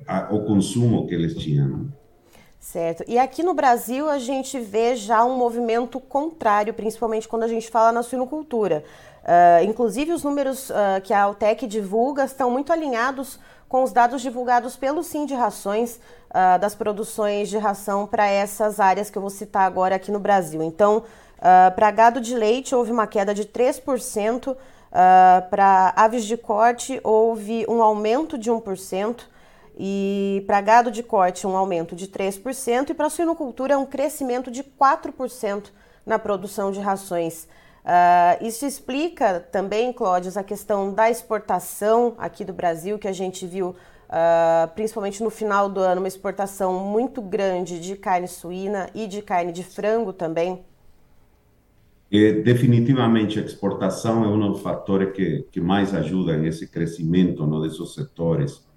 a, 0.06 0.28
o 0.36 0.44
consumo 0.44 1.08
que 1.08 1.16
eles 1.16 1.34
tinham. 1.34 1.88
Certo. 2.60 3.04
E 3.08 3.18
aqui 3.18 3.42
no 3.42 3.54
Brasil 3.54 4.10
a 4.10 4.20
gente 4.20 4.60
vê 4.60 4.96
já 4.96 5.24
um 5.24 5.38
movimento 5.38 6.00
contrário, 6.00 6.74
principalmente 6.74 7.28
quando 7.28 7.44
a 7.44 7.48
gente 7.48 7.70
fala 7.70 7.92
na 7.92 8.04
suinocultura. 8.04 8.84
Uh, 9.24 9.64
inclusive, 9.64 10.12
os 10.12 10.24
números 10.24 10.70
uh, 10.70 11.02
que 11.04 11.14
a 11.14 11.24
Altec 11.24 11.66
divulga 11.68 12.26
estão 12.26 12.52
muito 12.52 12.74
alinhados 12.74 13.40
com 13.68 13.84
os 13.84 13.92
dados 13.92 14.22
divulgados 14.22 14.76
pelo 14.76 15.04
Sim 15.04 15.26
de 15.26 15.34
Rações 15.34 16.00
uh, 16.32 16.60
das 16.60 16.76
produções 16.76 17.50
de 17.50 17.58
ração 17.58 18.08
para 18.08 18.28
essas 18.28 18.80
áreas 18.80 19.10
que 19.10 19.18
eu 19.18 19.22
vou 19.22 19.30
citar 19.30 19.64
agora 19.64 19.96
aqui 19.96 20.12
no 20.12 20.20
Brasil. 20.20 20.62
Então, 20.62 21.04
para 21.76 21.90
gado 21.92 22.20
de 22.20 22.36
leite, 22.36 22.76
houve 22.76 22.92
uma 22.92 23.08
queda 23.08 23.34
de 23.34 23.46
3%, 23.46 24.58
para 25.50 25.94
aves 25.96 26.26
de 26.26 26.36
corte, 26.36 27.00
houve 27.02 27.66
um 27.70 27.82
aumento 27.82 28.38
de 28.38 28.52
1%. 28.52 29.22
E 29.82 30.44
para 30.46 30.60
gado 30.60 30.92
de 30.92 31.02
corte, 31.02 31.48
um 31.48 31.56
aumento 31.56 31.96
de 31.96 32.08
3%, 32.08 32.90
e 32.90 32.94
para 32.94 33.10
suinocultura, 33.10 33.80
um 33.80 33.86
crescimento 33.86 34.52
de 34.52 34.62
4% 34.62 35.68
na 36.06 36.20
produção 36.20 36.70
de 36.70 36.82
rações. 36.82 37.48
Uh, 37.86 38.46
isso 38.46 38.66
explica 38.66 39.40
também, 39.40 39.94
Clódios, 39.94 40.36
a 40.36 40.44
questão 40.44 40.94
da 40.94 41.10
exportação 41.10 42.14
aqui 42.18 42.44
do 42.44 42.52
Brasil, 42.52 43.00
que 43.00 43.08
a 43.08 43.14
gente 43.14 43.48
viu, 43.48 43.70
uh, 43.70 44.68
principalmente 44.76 45.24
no 45.24 45.30
final 45.30 45.70
do 45.70 45.80
ano, 45.80 46.02
uma 46.02 46.10
exportação 46.10 46.78
muito 46.78 47.22
grande 47.22 47.80
de 47.80 47.96
carne 47.96 48.28
suína 48.28 48.90
e 48.94 49.08
de 49.08 49.22
carne 49.22 49.54
de 49.54 49.64
frango 49.64 50.12
também. 50.12 50.62
É, 52.12 52.34
definitivamente, 52.34 53.40
a 53.40 53.44
exportação 53.44 54.26
é 54.26 54.28
um 54.28 54.52
dos 54.52 54.62
fatores 54.62 55.14
que, 55.14 55.46
que 55.52 55.62
mais 55.62 55.94
ajuda 55.94 56.36
nesse 56.36 56.68
crescimento 56.68 57.46
no, 57.46 57.62
desses 57.62 57.94
setores. 57.94 58.68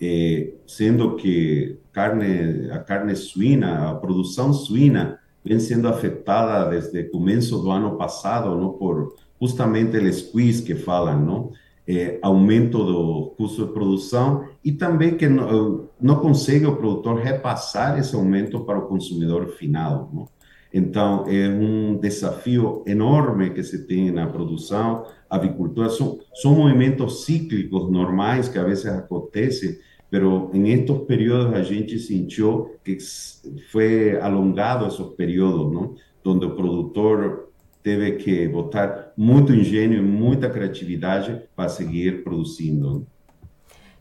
É, 0.00 0.52
sendo 0.66 1.16
que 1.16 1.78
carne, 1.92 2.70
a 2.70 2.78
carne 2.78 3.14
suína, 3.14 3.90
a 3.90 3.94
produção 3.94 4.52
suína, 4.52 5.18
vem 5.44 5.58
sendo 5.58 5.88
afetada 5.88 6.70
desde 6.70 7.00
o 7.00 7.10
começo 7.10 7.58
do 7.58 7.70
ano 7.70 7.96
passado, 7.96 8.56
não 8.56 8.70
por 8.70 9.14
justamente 9.40 9.96
o 9.96 10.12
squeeze 10.12 10.62
que 10.62 10.74
falam, 10.74 11.20
não? 11.20 11.50
É, 11.84 12.20
aumento 12.22 12.78
do 12.84 13.34
custo 13.36 13.66
de 13.66 13.72
produção 13.72 14.46
e 14.64 14.70
também 14.70 15.16
que 15.16 15.28
não, 15.28 15.88
não 16.00 16.16
consegue 16.20 16.64
o 16.64 16.76
produtor 16.76 17.16
repassar 17.16 17.98
esse 17.98 18.14
aumento 18.14 18.60
para 18.60 18.78
o 18.78 18.86
consumidor 18.86 19.48
final. 19.48 20.08
Não? 20.12 20.28
Então, 20.72 21.26
é 21.28 21.48
um 21.48 21.98
desafio 21.98 22.82
enorme 22.86 23.50
que 23.50 23.62
se 23.62 23.86
tem 23.86 24.10
na 24.10 24.26
produção, 24.26 25.04
avicultura. 25.28 25.90
São, 25.90 26.18
são 26.34 26.54
movimentos 26.54 27.24
cíclicos 27.24 27.90
normais 27.90 28.48
que 28.48 28.58
às 28.58 28.64
vezes 28.64 28.86
acontecem, 28.86 29.78
pero 30.10 30.50
en 30.52 30.66
estos 30.66 31.06
periodos 31.06 31.54
a 31.54 31.62
gente 31.62 31.98
sentiu 31.98 32.76
que 32.84 32.98
foi 33.70 34.18
alongado 34.20 34.86
esses 34.86 35.06
períodos, 35.16 35.72
não? 35.72 35.94
Onde 36.24 36.46
o 36.46 36.54
produtor 36.54 37.50
teve 37.82 38.12
que 38.12 38.46
botar 38.48 39.12
muito 39.16 39.52
engenho 39.52 39.94
e 39.94 40.02
muita 40.02 40.48
criatividade 40.48 41.42
para 41.56 41.68
seguir 41.68 42.22
produzindo. 42.22 43.06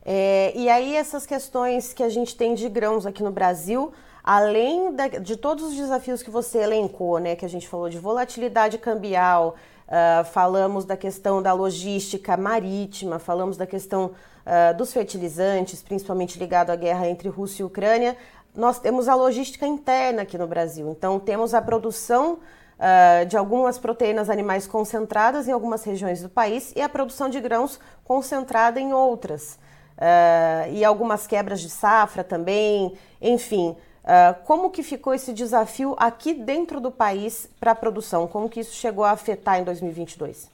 É, 0.04 0.52
e 0.58 0.70
aí 0.70 0.96
essas 0.96 1.26
questões 1.26 1.94
que 1.94 2.04
a 2.04 2.10
gente 2.10 2.36
tem 2.36 2.56
de 2.56 2.68
grãos 2.70 3.06
aqui 3.06 3.24
no 3.24 3.32
Brasil, 3.32 3.92
além 4.24 4.94
da, 4.94 5.08
de 5.08 5.36
todos 5.36 5.64
os 5.66 5.76
desafios 5.76 6.22
que 6.22 6.30
você 6.30 6.60
elencou, 6.60 7.20
né, 7.20 7.36
que 7.36 7.46
a 7.46 7.50
gente 7.50 7.68
falou 7.68 7.90
de 7.90 7.98
volatilidade 7.98 8.78
cambial, 8.78 9.56
uh, 9.88 10.24
falamos 10.26 10.86
da 10.86 10.96
questão 10.96 11.42
da 11.42 11.54
logística 11.54 12.38
marítima, 12.38 13.20
falamos 13.20 13.58
da 13.58 13.66
questão 13.66 14.12
uh, 14.46 14.78
dos 14.78 14.94
fertilizantes, 14.94 15.82
principalmente 15.82 16.38
ligado 16.38 16.70
à 16.70 16.76
guerra 16.76 17.08
entre 17.08 17.30
Rússia 17.30 17.64
e 17.64 17.66
Ucrânia, 17.66 18.16
nós 18.56 18.80
temos 18.80 19.08
a 19.08 19.16
logística 19.16 19.66
interna 19.66 20.24
aqui 20.24 20.38
no 20.38 20.48
Brasil. 20.48 20.90
Então, 20.90 21.20
temos 21.20 21.54
a 21.54 21.62
produção 21.62 22.40
uh, 22.82 23.26
de 23.26 23.38
algumas 23.38 23.78
proteínas 23.78 24.30
animais 24.30 24.68
concentradas 24.68 25.48
em 25.48 25.52
algumas 25.52 25.84
regiões 25.84 26.22
do 26.22 26.30
país 26.30 26.74
e 26.76 26.82
a 26.82 26.90
produção 26.90 27.30
de 27.30 27.40
grãos 27.40 27.80
concentrada 28.04 28.80
em 28.80 28.94
outras. 28.94 29.58
Uh, 29.98 30.74
e 30.74 30.84
algumas 30.84 31.28
quebras 31.28 31.62
de 31.62 31.70
safra 31.70 32.24
também, 32.24 32.94
enfim. 33.22 33.76
Uh, 34.04 34.44
como 34.46 34.72
que 34.72 34.82
ficou 34.82 35.14
esse 35.14 35.32
desafio 35.32 35.96
aqui 35.98 36.34
dentro 36.34 36.82
do 36.82 36.92
país 36.92 37.48
para 37.60 37.72
a 37.72 37.76
produção? 37.76 38.28
Como 38.28 38.50
que 38.50 38.60
isso 38.60 38.74
chegou 38.74 39.04
a 39.04 39.12
afetar 39.12 39.60
em 39.60 39.64
2022? 39.64 40.50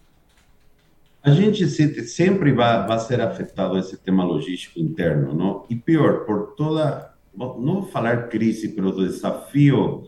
A 1.24 1.32
gente 1.32 1.68
sempre 1.68 2.54
vai, 2.54 2.86
vai 2.86 3.00
ser 3.00 3.22
afetado 3.22 3.78
esse 3.78 3.98
tema 3.98 4.24
logístico 4.24 4.80
interno, 4.80 5.34
não? 5.34 5.66
E 5.70 5.76
pior, 5.76 6.26
por 6.26 6.56
toda, 6.56 7.14
não 7.36 7.86
falar 7.86 8.28
crise, 8.30 8.74
mas 8.78 8.98
o 8.98 9.06
desafio 9.06 10.08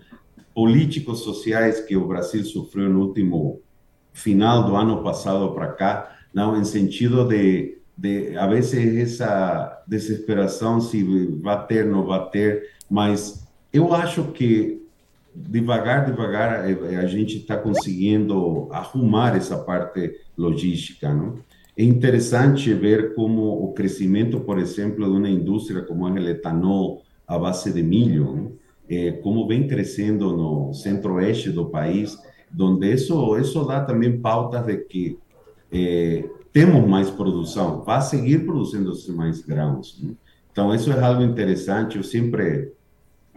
políticos 0.54 1.20
sociais 1.20 1.80
que 1.80 1.96
o 1.96 2.08
Brasil 2.08 2.44
sofreu 2.44 2.90
no 2.90 3.02
último 3.02 3.62
final 4.14 4.66
do 4.66 4.76
ano 4.76 5.02
passado 5.04 5.54
para 5.54 5.68
cá, 5.74 6.18
não, 6.34 6.58
em 6.58 6.66
sentido 6.66 7.26
de, 7.26 7.78
de 7.98 8.38
a 8.38 8.46
vezes 8.48 9.20
essa 9.20 9.84
desesperação 9.88 10.82
se 10.82 11.04
vai 11.42 11.66
ter, 11.66 11.86
não 11.86 12.06
vai 12.06 12.30
ter, 12.30 12.70
mas 12.90 13.48
eu 13.72 13.94
acho 13.94 14.24
que 14.32 14.82
devagar, 15.36 16.06
devagar, 16.06 16.70
eh, 16.70 16.96
a 16.96 17.06
gente 17.06 17.38
está 17.38 17.56
conseguindo 17.56 18.68
arrumar 18.72 19.36
essa 19.36 19.58
parte 19.58 20.16
logística, 20.38 21.14
não? 21.14 21.40
É 21.78 21.84
interessante 21.84 22.74
ver 22.74 23.16
como 23.16 23.64
o 23.64 23.74
crescimento, 23.74 24.42
por 24.42 24.60
exemplo, 24.60 25.06
de 25.06 25.18
uma 25.18 25.30
indústria 25.30 25.82
como 25.82 26.06
a 26.08 26.22
etanol 26.22 27.04
à 27.26 27.40
base 27.40 27.72
de 27.72 27.82
milho, 27.82 28.60
é, 28.90 29.14
como 29.14 29.48
vem 29.48 29.66
crescendo 29.66 30.36
no 30.36 30.74
centro-oeste 30.74 31.52
do 31.52 31.68
país, 31.68 32.18
onde 32.60 32.94
isso, 32.94 33.38
isso 33.38 33.64
dá 33.64 33.86
também 33.86 34.20
pautas 34.20 34.66
de 34.66 34.78
que 34.78 35.18
é, 35.72 36.28
temos 36.52 36.86
mais 36.86 37.10
produção, 37.10 37.84
vai 37.84 38.02
seguir 38.02 38.46
produzindo 38.46 38.92
mais 39.14 39.42
grãos. 39.42 39.98
Né? 40.02 40.16
Então, 40.52 40.74
isso 40.74 40.92
é 40.92 41.00
algo 41.00 41.22
interessante. 41.22 41.96
Eu 41.96 42.04
sempre 42.04 42.74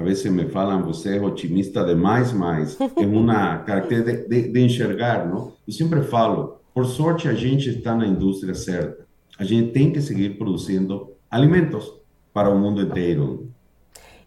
a 0.02 0.04
vezes 0.04 0.30
me 0.30 0.48
falam, 0.48 0.82
você 0.82 1.16
é 1.16 1.20
otimista 1.20 1.84
demais, 1.84 2.32
mas 2.32 2.76
é 2.80 3.06
uma 3.06 3.58
característica 3.64 4.28
de, 4.28 4.42
de, 4.42 4.48
de, 4.48 4.60
enxergar, 4.60 5.28
não? 5.28 5.52
Eu 5.66 5.72
sempre 5.72 6.02
falo, 6.02 6.58
por 6.74 6.84
sorte 6.86 7.28
a 7.28 7.34
gente 7.34 7.70
está 7.70 7.94
na 7.94 8.04
indústria 8.04 8.54
certa. 8.54 9.06
A 9.38 9.44
gente 9.44 9.70
tem 9.70 9.92
que 9.92 10.00
seguir 10.00 10.36
produzindo 10.36 11.12
alimentos 11.30 11.94
para 12.34 12.50
o 12.50 12.58
mundo 12.58 12.82
inteiro. 12.82 13.48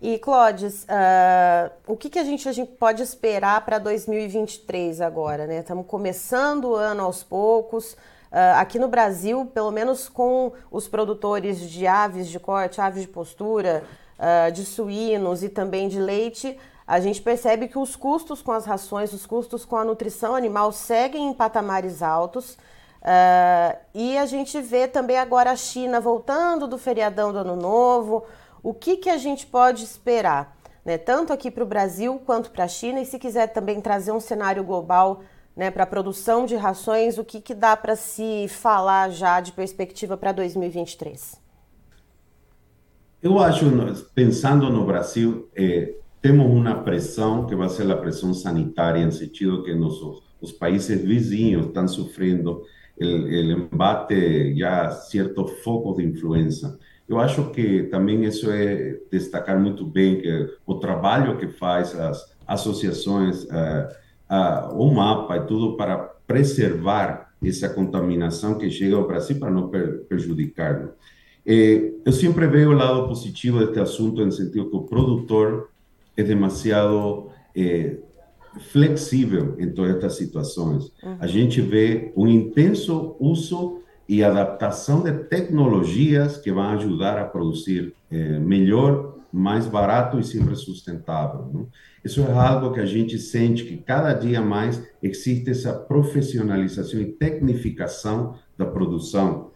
E, 0.01 0.17
Clodes, 0.17 0.84
uh, 0.86 1.72
o 1.88 1.98
que, 1.98 2.10
que 2.10 2.20
a, 2.20 2.24
gente, 2.24 2.48
a 2.48 2.53
gente 2.53 2.72
pode 2.72 3.03
esperar 3.03 3.65
para 3.65 3.77
2023 3.77 5.01
agora? 5.01 5.46
Né? 5.46 5.60
Estamos 5.60 5.86
começando 5.88 6.70
o 6.70 6.75
ano 6.75 7.03
aos 7.03 7.22
poucos. 7.22 7.94
Uh, 8.32 8.55
aqui 8.58 8.79
no 8.79 8.88
Brasil, 8.88 9.46
pelo 9.53 9.72
menos 9.72 10.08
com 10.08 10.53
os 10.72 10.88
produtores 10.88 11.60
de 11.70 11.86
aves 11.86 12.27
de 12.27 12.39
corte, 12.39 12.79
aves 12.79 13.01
de 13.01 13.08
postura, 13.08 13.84
uh, 14.19 14.51
de 14.51 14.65
suínos 14.65 15.43
e 15.43 15.50
também 15.50 15.88
de 15.88 16.00
leite, 16.00 16.57
a 16.88 17.00
gente 17.00 17.22
percebe 17.22 17.67
que 17.67 17.79
os 17.79 17.95
custos 17.95 18.41
com 18.41 18.51
as 18.51 18.65
rações, 18.65 19.12
os 19.12 19.25
custos 19.25 19.65
com 19.65 19.75
a 19.75 19.84
nutrição 19.84 20.36
animal 20.36 20.72
seguem 20.72 21.29
em 21.29 21.34
patamares 21.34 22.03
altos. 22.03 22.57
Uh, 23.01 23.77
e 23.93 24.17
a 24.17 24.25
gente 24.25 24.60
vê 24.62 24.88
também 24.88 25.17
agora 25.17 25.51
a 25.51 25.55
China 25.55 26.00
voltando 26.00 26.67
do 26.67 26.77
feriadão 26.77 27.31
do 27.31 27.39
Ano 27.39 27.55
Novo. 27.55 28.24
O 28.62 28.74
que, 28.74 28.98
que 28.98 29.10
a 29.10 29.17
gente 29.17 29.45
pode 29.45 29.84
esperar, 29.84 30.57
né, 30.84 30.98
tanto 30.98 31.31
aqui 31.34 31.50
para 31.50 31.63
o 31.63 31.67
Brasil 31.67 32.22
quanto 32.25 32.51
para 32.51 32.65
a 32.65 32.67
China? 32.67 33.00
E 33.00 33.05
se 33.05 33.17
quiser 33.17 33.48
também 33.48 33.81
trazer 33.81 34.12
um 34.12 34.19
cenário 34.19 34.63
global 34.63 35.22
né, 35.55 35.72
para 35.72 35.84
a 35.84 35.88
produção 35.88 36.45
de 36.45 36.55
rações, 36.55 37.17
o 37.17 37.24
que, 37.24 37.41
que 37.41 37.53
dá 37.53 37.75
para 37.77 37.95
se 37.95 38.48
falar 38.48 39.10
já 39.10 39.39
de 39.39 39.51
perspectiva 39.51 40.17
para 40.17 40.31
2023? 40.31 41.45
Eu 43.25 43.39
acho, 43.39 43.65
pensando 44.13 44.70
no 44.70 44.86
Brasil, 44.86 45.50
eh, 45.55 45.96
temos 46.22 46.46
uma 46.46 46.75
pressão 46.84 47.48
que 47.48 47.55
vai 47.55 47.67
ser 47.70 47.89
a 47.89 47.98
pressão 47.98 48.36
sanitária, 48.36 49.03
no 49.03 49.12
sentido 49.12 49.63
que 49.63 49.74
nossos, 49.74 50.22
os 50.39 50.51
países 50.51 51.01
vizinhos 51.03 51.65
estão 51.65 51.88
sofrendo 51.88 52.62
el 52.96 53.50
embate 53.50 54.53
ya 54.55 54.91
ciertos 54.91 55.53
focos 55.63 55.98
de 55.98 56.03
influenza. 56.03 56.77
Eu 57.10 57.17
acho 57.20 57.50
que 57.50 57.86
também 57.89 58.24
isso 58.25 58.48
é 58.51 59.00
destacar 59.12 59.60
muito 59.60 59.88
bem 59.88 60.22
que 60.22 60.48
o 60.63 60.75
trabalho 60.75 61.39
que 61.39 61.48
faz 61.48 62.00
as 62.00 62.38
associações, 62.46 63.44
uh, 63.46 64.72
o 64.77 64.94
mapa 64.94 65.38
e 65.38 65.48
tudo 65.48 65.75
para 65.75 65.98
preservar 66.27 67.34
essa 67.44 67.70
contaminação 67.70 68.55
que 68.55 68.70
chega 68.70 68.96
ao 68.96 69.08
Brasil 69.08 69.39
para 69.39 69.50
não 69.50 69.67
per 69.67 70.05
prejudicar. 70.08 70.94
Eh, 71.46 71.94
eu 72.04 72.12
sempre 72.12 72.48
vejo 72.48 72.72
o 72.72 72.74
lado 72.74 73.08
positivo 73.08 73.60
deste 73.60 73.80
assunto 73.80 74.25
no 74.25 74.32
sentido 74.32 74.70
que 74.70 74.75
o 74.75 74.82
produtor 74.82 75.70
é 76.18 76.24
demasiado 76.24 77.30
eh, 77.56 77.98
flexível 78.72 79.56
em 79.60 79.70
todas 79.70 79.96
estas 79.96 80.16
situações. 80.16 80.92
Uhum. 81.04 81.18
A 81.20 81.28
gente 81.28 81.62
vê 81.62 82.12
um 82.16 82.28
intenso 82.28 83.16
uso 83.20 83.82
e 84.08 84.24
adaptação 84.24 85.02
de 85.02 85.12
tecnologias 85.12 86.38
que 86.38 86.52
vão 86.52 86.70
ajudar 86.70 87.18
a 87.18 87.25
produzir 87.25 87.94
eh, 88.12 88.40
melhor, 88.40 89.16
mais 89.32 89.68
barato 89.68 90.18
e 90.18 90.24
sempre 90.24 90.56
sustentável. 90.56 91.50
Não? 91.52 91.68
Isso 92.04 92.22
é 92.22 92.32
algo 92.32 92.72
que 92.72 92.80
a 92.80 92.86
gente 92.86 93.18
sente 93.18 93.66
que 93.66 93.78
cada 93.78 94.14
dia 94.14 94.42
mais 94.42 94.82
existe 95.02 95.50
essa 95.50 95.74
profissionalização 95.74 97.02
e 97.02 97.06
tecnificação 97.06 98.36
da 98.58 98.66
produção. 98.66 99.52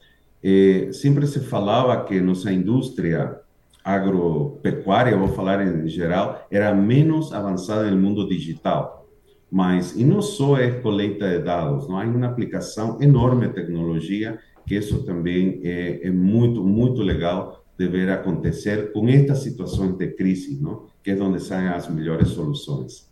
Sempre 0.93 1.27
se 1.27 1.39
falava 1.41 2.03
que 2.05 2.21
nossa 2.21 2.51
indústria 2.51 3.39
agropecuária, 3.83 5.17
vou 5.17 5.29
falar 5.29 5.65
em 5.65 5.87
geral, 5.87 6.45
era 6.51 6.73
menos 6.73 7.33
avançada 7.33 7.89
no 7.89 7.97
mundo 7.97 8.27
digital. 8.27 9.07
Mas, 9.51 9.95
e 9.95 10.03
não 10.03 10.21
só 10.21 10.57
é 10.57 10.69
coleta 10.69 11.27
de 11.27 11.43
dados, 11.43 11.87
não 11.87 11.99
há 11.99 12.03
uma 12.03 12.27
aplicação 12.27 13.01
enorme 13.01 13.47
de 13.47 13.53
tecnologia, 13.53 14.39
que 14.65 14.75
isso 14.75 15.03
também 15.03 15.59
é, 15.63 16.07
é 16.07 16.11
muito, 16.11 16.63
muito 16.63 17.01
legal 17.01 17.65
de 17.77 17.87
ver 17.87 18.09
acontecer 18.11 18.91
com 18.91 19.07
estas 19.07 19.39
situações 19.39 19.97
de 19.97 20.07
crise, 20.09 20.61
não? 20.61 20.85
que 21.03 21.11
é 21.11 21.15
onde 21.15 21.39
saem 21.39 21.69
as 21.69 21.89
melhores 21.89 22.29
soluções. 22.29 23.08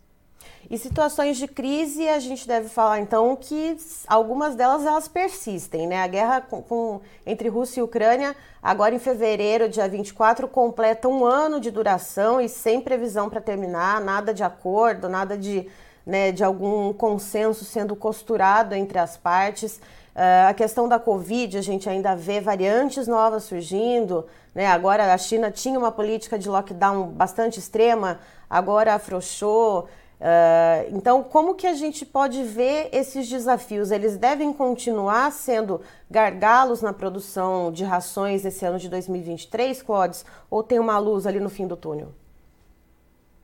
E 0.70 0.78
situações 0.78 1.38
de 1.38 1.48
crise, 1.48 2.10
a 2.10 2.20
gente 2.20 2.46
deve 2.46 2.68
falar 2.68 3.00
então 3.00 3.38
que 3.38 3.78
algumas 4.06 4.54
delas 4.54 4.86
elas 4.86 5.08
persistem, 5.08 5.88
né? 5.88 6.04
A 6.04 6.08
guerra 6.08 6.42
com, 6.42 6.62
com, 6.62 7.02
entre 7.26 7.48
Rússia 7.48 7.80
e 7.80 7.84
Ucrânia, 7.84 8.36
agora 8.62 8.94
em 8.94 9.00
fevereiro, 9.00 9.70
dia 9.70 9.88
24, 9.88 10.46
completa 10.48 11.08
um 11.08 11.26
ano 11.26 11.62
de 11.62 11.72
duração 11.72 12.42
e 12.42 12.50
sem 12.50 12.82
previsão 12.82 13.30
para 13.30 13.40
terminar, 13.40 14.02
nada 14.02 14.34
de 14.34 14.44
acordo, 14.44 15.08
nada 15.08 15.38
de, 15.38 15.70
né, 16.06 16.34
de 16.34 16.44
algum 16.44 16.92
consenso 16.92 17.64
sendo 17.64 17.96
costurado 17.96 18.76
entre 18.76 19.00
as 19.00 19.16
partes. 19.16 19.78
Uh, 20.18 20.50
a 20.50 20.54
questão 20.54 20.90
da 20.90 21.00
Covid, 21.00 21.58
a 21.58 21.62
gente 21.62 21.88
ainda 21.88 22.14
vê 22.14 22.42
variantes 22.42 23.08
novas 23.08 23.44
surgindo. 23.44 24.26
Né? 24.54 24.66
Agora 24.66 25.14
a 25.14 25.18
China 25.18 25.50
tinha 25.50 25.80
uma 25.80 25.94
política 25.94 26.38
de 26.38 26.50
lockdown 26.50 27.08
bastante 27.08 27.58
extrema, 27.58 28.20
agora 28.50 28.96
afrouxou. 28.96 29.88
Uh, 30.20 30.98
então, 30.98 31.22
como 31.22 31.54
que 31.54 31.68
a 31.68 31.74
gente 31.74 32.04
pode 32.06 32.42
ver 32.44 32.90
esses 32.92 33.30
desafios? 33.30 33.92
Eles 33.92 34.18
devem 34.18 34.52
continuar 34.52 35.32
sendo 35.32 35.80
gargalos 36.10 36.82
na 36.82 36.92
produção 36.92 37.72
de 37.72 37.84
rações 37.84 38.44
esse 38.44 38.66
ano 38.66 38.80
de 38.80 38.90
2023, 38.90 39.84
Clodes? 39.84 40.26
Ou 40.50 40.64
tem 40.64 40.80
uma 40.80 40.98
luz 40.98 41.28
ali 41.28 41.40
no 41.40 41.50
fim 41.50 41.68
do 41.68 41.78
túnel? 41.78 42.10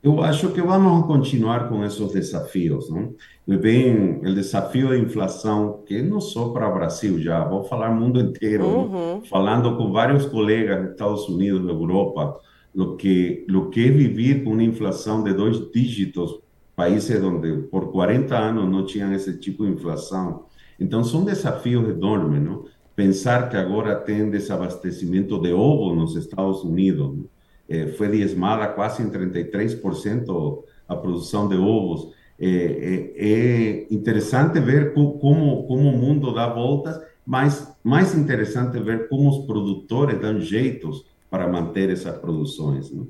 Eu 0.02 0.22
acho 0.22 0.52
que 0.52 0.62
vamos 0.62 1.06
continuar 1.06 1.70
com 1.70 1.82
esses 1.86 2.12
desafios, 2.12 2.90
não? 2.90 3.14
Vem 3.48 4.18
o 4.20 4.34
desafio 4.34 4.90
da 4.90 4.98
inflação, 4.98 5.82
que 5.86 6.02
não 6.02 6.20
só 6.20 6.50
para 6.50 6.68
o 6.68 6.74
Brasil 6.74 7.22
já, 7.22 7.46
vou 7.46 7.64
falar 7.64 7.92
mundo 7.92 8.20
inteiro, 8.20 8.66
uhum. 8.66 9.22
falando 9.30 9.78
com 9.78 9.94
vários 9.94 10.26
colegas 10.26 10.82
dos 10.82 10.92
Estados 10.92 11.30
Unidos, 11.30 11.66
da 11.66 11.72
Europa, 11.72 12.38
o 12.76 12.98
que, 12.98 13.46
o 13.50 13.70
que 13.70 13.88
é 13.88 13.92
viver 13.92 14.44
com 14.44 14.52
uma 14.52 14.64
inflação 14.64 15.24
de 15.24 15.34
dois 15.34 15.72
dígitos 15.72 16.42
países 16.76 17.22
onde 17.24 17.64
por 17.64 17.92
40 17.92 18.36
anos 18.36 18.70
não 18.70 18.86
tinham 18.86 19.14
esse 19.14 19.38
tipo 19.38 19.66
de 19.66 19.72
inflação. 19.72 20.46
Então, 20.80 21.04
são 21.04 21.24
desafios 21.24 21.88
enormes, 21.88 22.42
não? 22.42 22.66
Pensar 22.96 23.50
que 23.50 23.58
agora 23.58 23.96
tem 23.96 24.30
desabastecimento 24.30 25.40
de 25.40 25.52
ovo 25.52 25.96
nos 25.96 26.16
Estados 26.16 26.64
Unidos, 26.64 27.26
eh, 27.68 27.88
foi 27.88 28.08
diezmada 28.10 28.68
quase 28.68 29.02
em 29.02 29.10
33% 29.10 30.64
a 30.88 30.96
produção 30.96 31.48
de 31.48 31.56
ovos. 31.56 32.14
É, 32.40 32.48
é, 32.48 33.14
é, 33.16 33.88
interessante 33.90 34.60
ver 34.60 34.94
como, 34.94 35.66
como 35.68 35.90
o 35.90 35.98
mundo 35.98 36.34
dá 36.34 36.48
voltas, 36.48 37.00
mas 37.26 37.74
mais 37.84 38.16
interessante 38.16 38.80
ver 38.80 39.08
como 39.08 39.30
os 39.30 39.46
produtores 39.46 40.20
dão 40.20 40.40
jeitos 40.40 41.06
para 41.30 41.48
manter 41.48 41.90
essas 41.90 42.18
produções. 42.18 42.92
Não? 42.92 43.08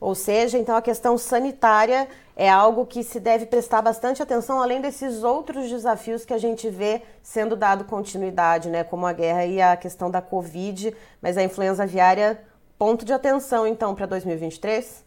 Ou 0.00 0.14
seja, 0.14 0.58
então 0.58 0.76
a 0.76 0.82
questão 0.82 1.18
sanitária 1.18 2.08
é 2.38 2.48
algo 2.48 2.86
que 2.86 3.02
se 3.02 3.18
deve 3.18 3.46
prestar 3.46 3.82
bastante 3.82 4.22
atenção, 4.22 4.62
além 4.62 4.80
desses 4.80 5.24
outros 5.24 5.68
desafios 5.68 6.24
que 6.24 6.32
a 6.32 6.38
gente 6.38 6.70
vê 6.70 7.02
sendo 7.20 7.56
dado 7.56 7.82
continuidade, 7.82 8.68
né, 8.68 8.84
como 8.84 9.04
a 9.06 9.12
guerra 9.12 9.44
e 9.44 9.60
a 9.60 9.76
questão 9.76 10.08
da 10.08 10.22
Covid, 10.22 10.94
mas 11.20 11.36
a 11.36 11.42
influenza 11.42 11.82
aviária, 11.82 12.40
ponto 12.78 13.04
de 13.04 13.12
atenção 13.12 13.66
então 13.66 13.92
para 13.92 14.06
2023? 14.06 15.04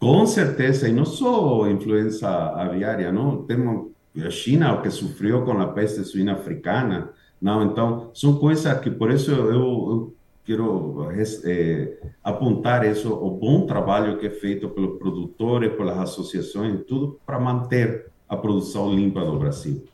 Com 0.00 0.24
certeza, 0.24 0.88
e 0.88 0.92
não 0.92 1.04
só 1.04 1.68
influenza 1.68 2.26
aviária, 2.30 3.12
não? 3.12 3.42
Temos 3.42 3.90
a 4.16 4.30
China, 4.30 4.72
o 4.72 4.80
que 4.80 4.90
sofreu 4.90 5.44
com 5.44 5.52
a 5.60 5.66
peste 5.68 6.02
suína 6.02 6.32
africana, 6.32 7.10
não, 7.38 7.62
então 7.62 8.10
são 8.14 8.38
coisas 8.38 8.80
que 8.80 8.90
por 8.90 9.10
isso 9.10 9.30
eu, 9.30 9.50
eu 9.52 10.14
quero 10.48 11.12
é, 11.44 11.98
apontar 12.24 12.82
isso, 12.86 13.12
o 13.12 13.30
bom 13.30 13.66
trabalho 13.66 14.18
que 14.18 14.26
é 14.26 14.30
feito 14.30 14.70
pelos 14.70 14.98
produtores, 14.98 15.76
pelas 15.76 15.98
associações, 15.98 16.86
tudo 16.88 17.20
para 17.26 17.38
manter 17.38 18.06
a 18.26 18.34
produção 18.34 18.90
limpa 18.90 19.20
no 19.20 19.38
Brasil. 19.38 19.84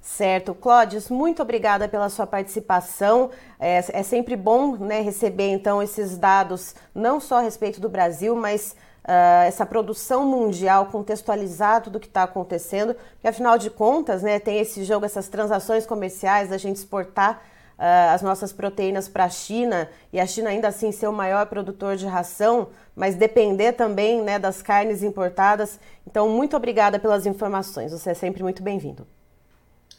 Certo. 0.00 0.54
Clóvis, 0.54 1.10
muito 1.10 1.42
obrigada 1.42 1.88
pela 1.88 2.08
sua 2.08 2.28
participação. 2.28 3.30
É, 3.58 3.78
é, 3.78 4.02
sempre 4.04 4.36
bom 4.36 4.76
né, 4.76 5.00
receber, 5.00 5.48
então, 5.48 5.82
esses 5.82 6.16
dados, 6.16 6.76
não 6.94 7.18
só 7.18 7.38
a 7.38 7.40
respeito 7.40 7.80
do 7.80 7.88
Brasil, 7.88 8.36
mas 8.36 8.76
uh, 9.04 9.46
essa 9.46 9.66
produção 9.66 10.24
mundial, 10.24 10.86
contextualizar 10.86 11.82
tudo 11.82 11.96
o 11.96 12.00
que 12.00 12.06
está 12.06 12.22
acontecendo, 12.22 12.94
porque, 13.14 13.26
afinal 13.26 13.58
de 13.58 13.68
contas, 13.68 14.22
né, 14.22 14.38
tem 14.38 14.60
esse 14.60 14.84
jogo, 14.84 15.04
essas 15.04 15.28
transações 15.28 15.86
comerciais, 15.86 16.50
da 16.50 16.58
gente 16.58 16.76
exportar 16.76 17.42
uh, 17.82 18.14
as 18.14 18.22
nossas 18.22 18.52
proteínas 18.52 19.08
para 19.08 19.24
a 19.24 19.28
China 19.28 19.88
e 20.12 20.20
a 20.20 20.26
China 20.26 20.50
ainda 20.50 20.68
assim 20.68 20.92
ser 20.92 21.08
o 21.08 21.12
maior 21.12 21.46
produtor 21.46 21.96
de 21.96 22.06
ração, 22.06 22.68
mas 22.94 23.16
depender 23.16 23.72
também 23.72 24.22
né, 24.22 24.38
das 24.38 24.62
carnes 24.62 25.02
importadas. 25.02 25.80
Então, 26.06 26.28
muito 26.28 26.56
obrigada 26.56 27.00
pelas 27.00 27.26
informações. 27.26 27.90
Você 27.90 28.10
é 28.10 28.14
sempre 28.14 28.42
muito 28.42 28.62
bem-vindo. 28.62 29.04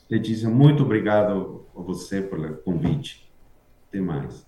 Letícia, 0.09 0.49
muito 0.49 0.83
obrigado 0.83 1.65
a 1.75 1.81
você 1.81 2.21
pelo 2.21 2.55
convite. 2.57 3.29
Até 3.89 3.99
mais. 3.99 4.45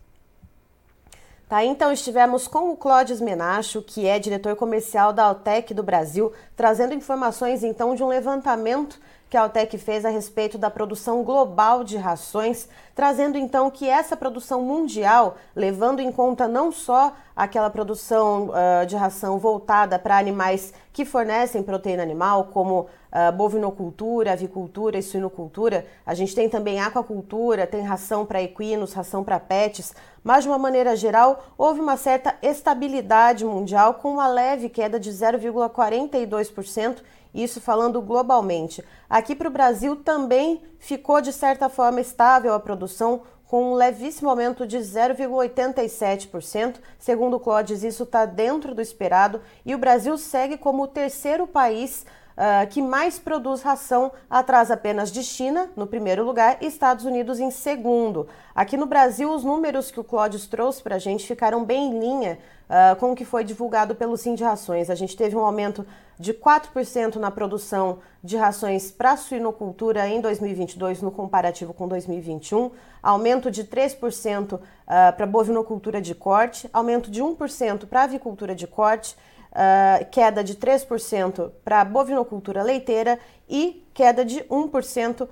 Tá, 1.47 1.63
então 1.63 1.91
estivemos 1.91 2.47
com 2.47 2.71
o 2.71 2.75
Clóvis 2.75 3.21
Menacho, 3.21 3.79
que 3.79 4.08
é 4.08 4.17
diretor 4.17 4.55
comercial 4.55 5.13
da 5.13 5.25
Altec 5.25 5.75
do 5.75 5.84
Brasil, 5.84 6.34
trazendo 6.55 6.95
informações 6.95 7.63
então 7.63 7.93
de 7.93 8.03
um 8.03 8.08
levantamento 8.08 8.99
que 9.29 9.38
a 9.38 9.41
Altec 9.41 9.77
fez 9.77 10.05
a 10.05 10.10
respeito 10.10 10.58
da 10.58 10.71
produção 10.71 11.23
global 11.23 11.84
de 11.84 11.97
rações, 11.97 12.67
trazendo 12.95 13.38
então 13.38 13.69
que 13.69 13.88
essa 13.88 14.15
produção 14.15 14.62
mundial, 14.62 15.36
levando 15.55 15.99
em 15.99 16.12
conta 16.12 16.47
não 16.47 16.71
só 16.71 17.13
aquela 17.36 17.69
produção 17.69 18.49
uh, 18.49 18.86
de 18.86 18.95
ração 18.95 19.38
voltada 19.38 19.99
para 19.99 20.17
animais 20.17 20.73
que 20.93 21.03
fornecem 21.03 21.62
proteína 21.62 22.01
animal, 22.01 22.45
como 22.53 22.81
uh, 22.81 23.31
bovinocultura, 23.36 24.31
avicultura 24.31 24.97
e 24.97 25.03
suinocultura, 25.03 25.86
a 26.05 26.13
gente 26.13 26.34
tem 26.34 26.47
também 26.47 26.79
aquacultura, 26.79 27.67
tem 27.67 27.81
ração 27.81 28.25
para 28.25 28.41
equinos, 28.41 28.93
ração 28.93 29.23
para 29.23 29.39
pets, 29.39 29.93
mas 30.26 30.44
de 30.44 30.50
uma 30.50 30.58
maneira 30.58 30.96
geral 30.96 31.46
houve 31.56 31.80
uma 31.80 31.96
certa 31.96 32.36
estabilidade 32.42 33.46
mundial 33.46 33.94
com 33.94 34.12
uma 34.12 34.28
leve 34.28 34.68
queda 34.68 35.00
de 35.00 35.12
0,42% 35.12 36.98
isso 37.36 37.60
falando 37.60 38.02
globalmente. 38.02 38.82
Aqui 39.10 39.36
para 39.36 39.50
o 39.50 39.52
Brasil 39.52 39.98
também 39.98 40.62
ficou 40.80 41.20
de 41.20 41.34
certa 41.34 41.68
forma 41.68 42.00
estável 42.00 42.54
a 42.54 42.60
produção, 42.60 43.24
com 43.46 43.72
um 43.72 43.76
levíssimo 43.76 44.30
aumento 44.30 44.66
de 44.66 44.78
0,87%. 44.78 46.78
Segundo 46.98 47.36
o 47.36 47.40
Clodes, 47.40 47.84
isso 47.84 48.04
está 48.04 48.26
dentro 48.26 48.74
do 48.74 48.82
esperado 48.82 49.42
e 49.66 49.76
o 49.76 49.78
Brasil 49.78 50.18
segue 50.18 50.58
como 50.58 50.84
o 50.84 50.88
terceiro 50.88 51.46
país 51.46 52.06
uh, 52.38 52.67
que 52.69 52.82
mais 52.82 53.17
produz 53.17 53.62
ração, 53.62 54.12
atrás 54.30 54.69
apenas 54.69 55.12
de 55.12 55.24
China, 55.24 55.69
no 55.76 55.88
primeiro 55.88 56.24
lugar, 56.24 56.58
e 56.62 56.67
Estados 56.67 57.06
Unidos 57.06 57.39
em 57.39 57.52
segundo. 57.52 58.28
Aqui 58.54 58.78
no 58.78 58.86
Brasil, 58.86 59.34
os 59.34 59.43
números 59.43 59.91
que 59.91 60.00
o 60.00 60.04
Clóvis 60.04 60.48
trouxe 60.48 60.82
para 60.82 60.95
a 60.95 61.00
gente 61.00 61.28
ficaram 61.28 61.63
bem 61.63 61.89
em 61.89 62.00
linha 62.00 62.39
uh, 62.69 62.95
com 62.98 63.12
o 63.12 63.15
que 63.15 63.26
foi 63.26 63.43
divulgado 63.43 63.95
pelo 63.95 64.17
Sim 64.17 64.36
de 64.36 64.43
Rações. 64.43 64.89
A 64.89 64.95
gente 64.95 65.15
teve 65.15 65.36
um 65.36 65.45
aumento 65.45 65.86
de 66.17 66.34
4% 66.34 67.17
na 67.17 67.30
produção 67.30 68.00
de 68.24 68.38
rações 68.38 68.89
para 68.89 69.17
suinocultura 69.17 70.08
em 70.08 70.21
2022 70.21 71.02
no 71.02 71.12
comparativo 71.12 71.74
com 71.74 71.88
2021, 71.88 72.71
aumento 73.04 73.52
de 73.52 73.65
3% 73.65 74.54
uh, 74.54 74.60
para 74.88 75.26
bovinocultura 75.26 76.02
de 76.02 76.15
corte, 76.15 76.69
aumento 76.71 77.12
de 77.12 77.21
1% 77.21 77.86
para 77.86 78.04
avicultura 78.04 78.56
de 78.56 78.65
corte, 78.65 79.15
uh, 79.56 80.06
queda 80.12 80.44
de 80.44 80.56
3% 80.56 81.52
para 81.63 81.82
a 81.82 81.86
bovinocultura 81.86 82.62
leiteira 82.62 83.18
e 83.50 83.88
queda 83.94 84.26
de 84.26 84.41
1% 84.44 85.22
uh, 85.22 85.30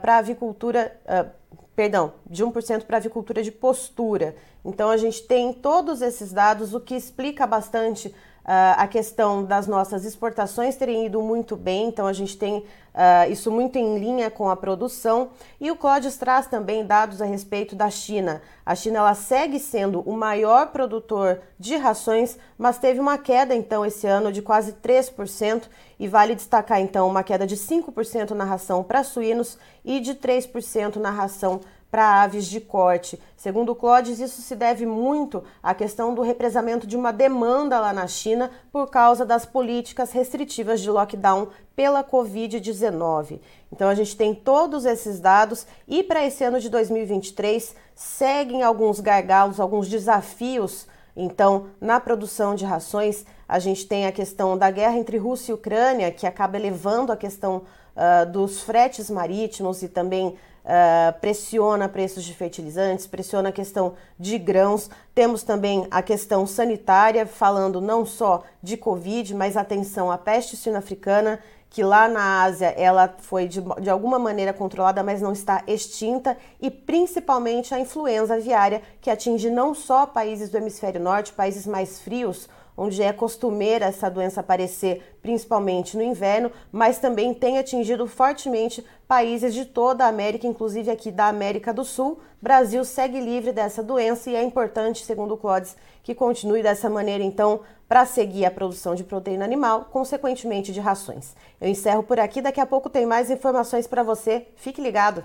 para 0.00 0.14
a 0.14 0.18
avicultura, 0.18 1.00
uh, 1.06 1.30
perdão, 1.74 2.14
de 2.28 2.44
1% 2.44 2.84
para 2.84 2.96
a 2.96 2.98
avicultura 2.98 3.42
de 3.42 3.52
postura. 3.52 4.34
Então 4.64 4.90
a 4.90 4.96
gente 4.96 5.22
tem 5.22 5.52
todos 5.52 6.02
esses 6.02 6.32
dados, 6.32 6.74
o 6.74 6.80
que 6.80 6.94
explica 6.94 7.46
bastante 7.46 8.14
Uh, 8.44 8.74
a 8.76 8.88
questão 8.88 9.44
das 9.44 9.68
nossas 9.68 10.04
exportações 10.04 10.74
terem 10.74 11.06
ido 11.06 11.22
muito 11.22 11.56
bem, 11.56 11.86
então 11.86 12.08
a 12.08 12.12
gente 12.12 12.36
tem 12.36 12.58
uh, 12.58 13.30
isso 13.30 13.52
muito 13.52 13.78
em 13.78 13.98
linha 13.98 14.30
com 14.32 14.50
a 14.50 14.56
produção. 14.56 15.30
E 15.60 15.70
o 15.70 15.76
Clodes 15.76 16.16
traz 16.16 16.48
também 16.48 16.84
dados 16.84 17.22
a 17.22 17.24
respeito 17.24 17.76
da 17.76 17.88
China. 17.88 18.42
A 18.66 18.74
China 18.74 18.98
ela 18.98 19.14
segue 19.14 19.60
sendo 19.60 20.00
o 20.00 20.16
maior 20.16 20.72
produtor 20.72 21.40
de 21.56 21.76
rações, 21.76 22.36
mas 22.58 22.78
teve 22.78 22.98
uma 22.98 23.16
queda 23.16 23.54
então 23.54 23.86
esse 23.86 24.08
ano 24.08 24.32
de 24.32 24.42
quase 24.42 24.72
3%, 24.72 25.68
e 26.00 26.08
vale 26.08 26.34
destacar 26.34 26.80
então 26.80 27.06
uma 27.06 27.22
queda 27.22 27.46
de 27.46 27.56
5% 27.56 28.32
na 28.32 28.42
ração 28.42 28.82
para 28.82 29.04
suínos 29.04 29.56
e 29.84 30.00
de 30.00 30.16
3% 30.16 30.96
na 30.96 31.10
ração 31.10 31.58
para 31.58 31.70
aves 32.00 32.46
de 32.46 32.60
corte. 32.60 33.20
Segundo 33.36 33.74
Clodes, 33.74 34.18
isso 34.18 34.40
se 34.40 34.56
deve 34.56 34.86
muito 34.86 35.44
à 35.62 35.74
questão 35.74 36.14
do 36.14 36.22
represamento 36.22 36.86
de 36.86 36.96
uma 36.96 37.12
demanda 37.12 37.78
lá 37.78 37.92
na 37.92 38.06
China 38.06 38.50
por 38.72 38.88
causa 38.88 39.26
das 39.26 39.44
políticas 39.44 40.12
restritivas 40.12 40.80
de 40.80 40.90
lockdown 40.90 41.48
pela 41.76 42.02
Covid-19. 42.02 43.40
Então 43.70 43.88
a 43.88 43.94
gente 43.94 44.16
tem 44.16 44.34
todos 44.34 44.84
esses 44.84 45.20
dados 45.20 45.66
e 45.86 46.02
para 46.02 46.24
esse 46.24 46.42
ano 46.42 46.60
de 46.60 46.70
2023 46.70 47.74
seguem 47.94 48.62
alguns 48.62 49.00
gargalos, 49.00 49.60
alguns 49.60 49.88
desafios. 49.88 50.86
Então, 51.14 51.66
na 51.78 52.00
produção 52.00 52.54
de 52.54 52.64
rações, 52.64 53.24
a 53.46 53.58
gente 53.58 53.86
tem 53.86 54.06
a 54.06 54.12
questão 54.12 54.56
da 54.56 54.70
guerra 54.70 54.96
entre 54.96 55.18
Rússia 55.18 55.52
e 55.52 55.54
Ucrânia, 55.54 56.10
que 56.10 56.26
acaba 56.26 56.56
elevando 56.56 57.12
a 57.12 57.16
questão 57.16 57.64
uh, 57.94 58.30
dos 58.30 58.62
fretes 58.62 59.10
marítimos 59.10 59.82
e 59.82 59.88
também 59.88 60.36
uh, 60.64 61.18
pressiona 61.20 61.88
preços 61.88 62.24
de 62.24 62.34
fertilizantes, 62.34 63.06
pressiona 63.06 63.50
a 63.50 63.52
questão 63.52 63.94
de 64.18 64.38
grãos. 64.38 64.90
Temos 65.14 65.42
também 65.42 65.86
a 65.90 66.02
questão 66.02 66.46
sanitária, 66.46 67.26
falando 67.26 67.80
não 67.80 68.04
só 68.04 68.42
de 68.62 68.76
Covid, 68.76 69.34
mas 69.34 69.56
atenção 69.56 70.10
à 70.10 70.18
peste 70.18 70.56
suína 70.56 70.78
africana, 70.78 71.38
que 71.68 71.82
lá 71.82 72.06
na 72.06 72.42
Ásia 72.42 72.74
ela 72.76 73.14
foi 73.18 73.48
de, 73.48 73.62
de 73.80 73.88
alguma 73.88 74.18
maneira 74.18 74.52
controlada, 74.52 75.02
mas 75.02 75.22
não 75.22 75.32
está 75.32 75.62
extinta, 75.66 76.36
e 76.60 76.70
principalmente 76.70 77.74
a 77.74 77.80
influenza 77.80 78.34
aviária, 78.34 78.82
que 79.00 79.10
atinge 79.10 79.48
não 79.48 79.74
só 79.74 80.04
países 80.04 80.50
do 80.50 80.58
hemisfério 80.58 81.00
norte, 81.00 81.32
países 81.32 81.66
mais 81.66 81.98
frios, 81.98 82.46
onde 82.76 83.02
é 83.02 83.12
costumeira 83.12 83.86
essa 83.86 84.10
doença 84.10 84.40
aparecer 84.40 85.16
principalmente 85.22 85.96
no 85.96 86.02
inverno, 86.02 86.50
mas 86.70 86.98
também 86.98 87.32
tem 87.34 87.58
atingido 87.58 88.06
fortemente 88.06 88.84
países 89.06 89.54
de 89.54 89.64
toda 89.64 90.04
a 90.04 90.08
América, 90.08 90.46
inclusive 90.46 90.90
aqui 90.90 91.10
da 91.10 91.26
América 91.26 91.72
do 91.72 91.84
Sul. 91.84 92.20
Brasil 92.40 92.84
segue 92.84 93.20
livre 93.20 93.52
dessa 93.52 93.82
doença 93.82 94.30
e 94.30 94.36
é 94.36 94.42
importante, 94.42 95.04
segundo 95.04 95.34
o 95.34 95.36
Clodes, 95.36 95.76
que 96.02 96.14
continue 96.14 96.62
dessa 96.62 96.90
maneira, 96.90 97.22
então, 97.22 97.60
para 97.88 98.06
seguir 98.06 98.44
a 98.44 98.50
produção 98.50 98.94
de 98.94 99.04
proteína 99.04 99.44
animal, 99.44 99.88
consequentemente 99.92 100.72
de 100.72 100.80
rações. 100.80 101.36
Eu 101.60 101.68
encerro 101.68 102.02
por 102.02 102.18
aqui, 102.18 102.40
daqui 102.40 102.60
a 102.60 102.66
pouco 102.66 102.88
tem 102.88 103.04
mais 103.04 103.30
informações 103.30 103.86
para 103.86 104.02
você. 104.02 104.46
Fique 104.56 104.80
ligado! 104.80 105.24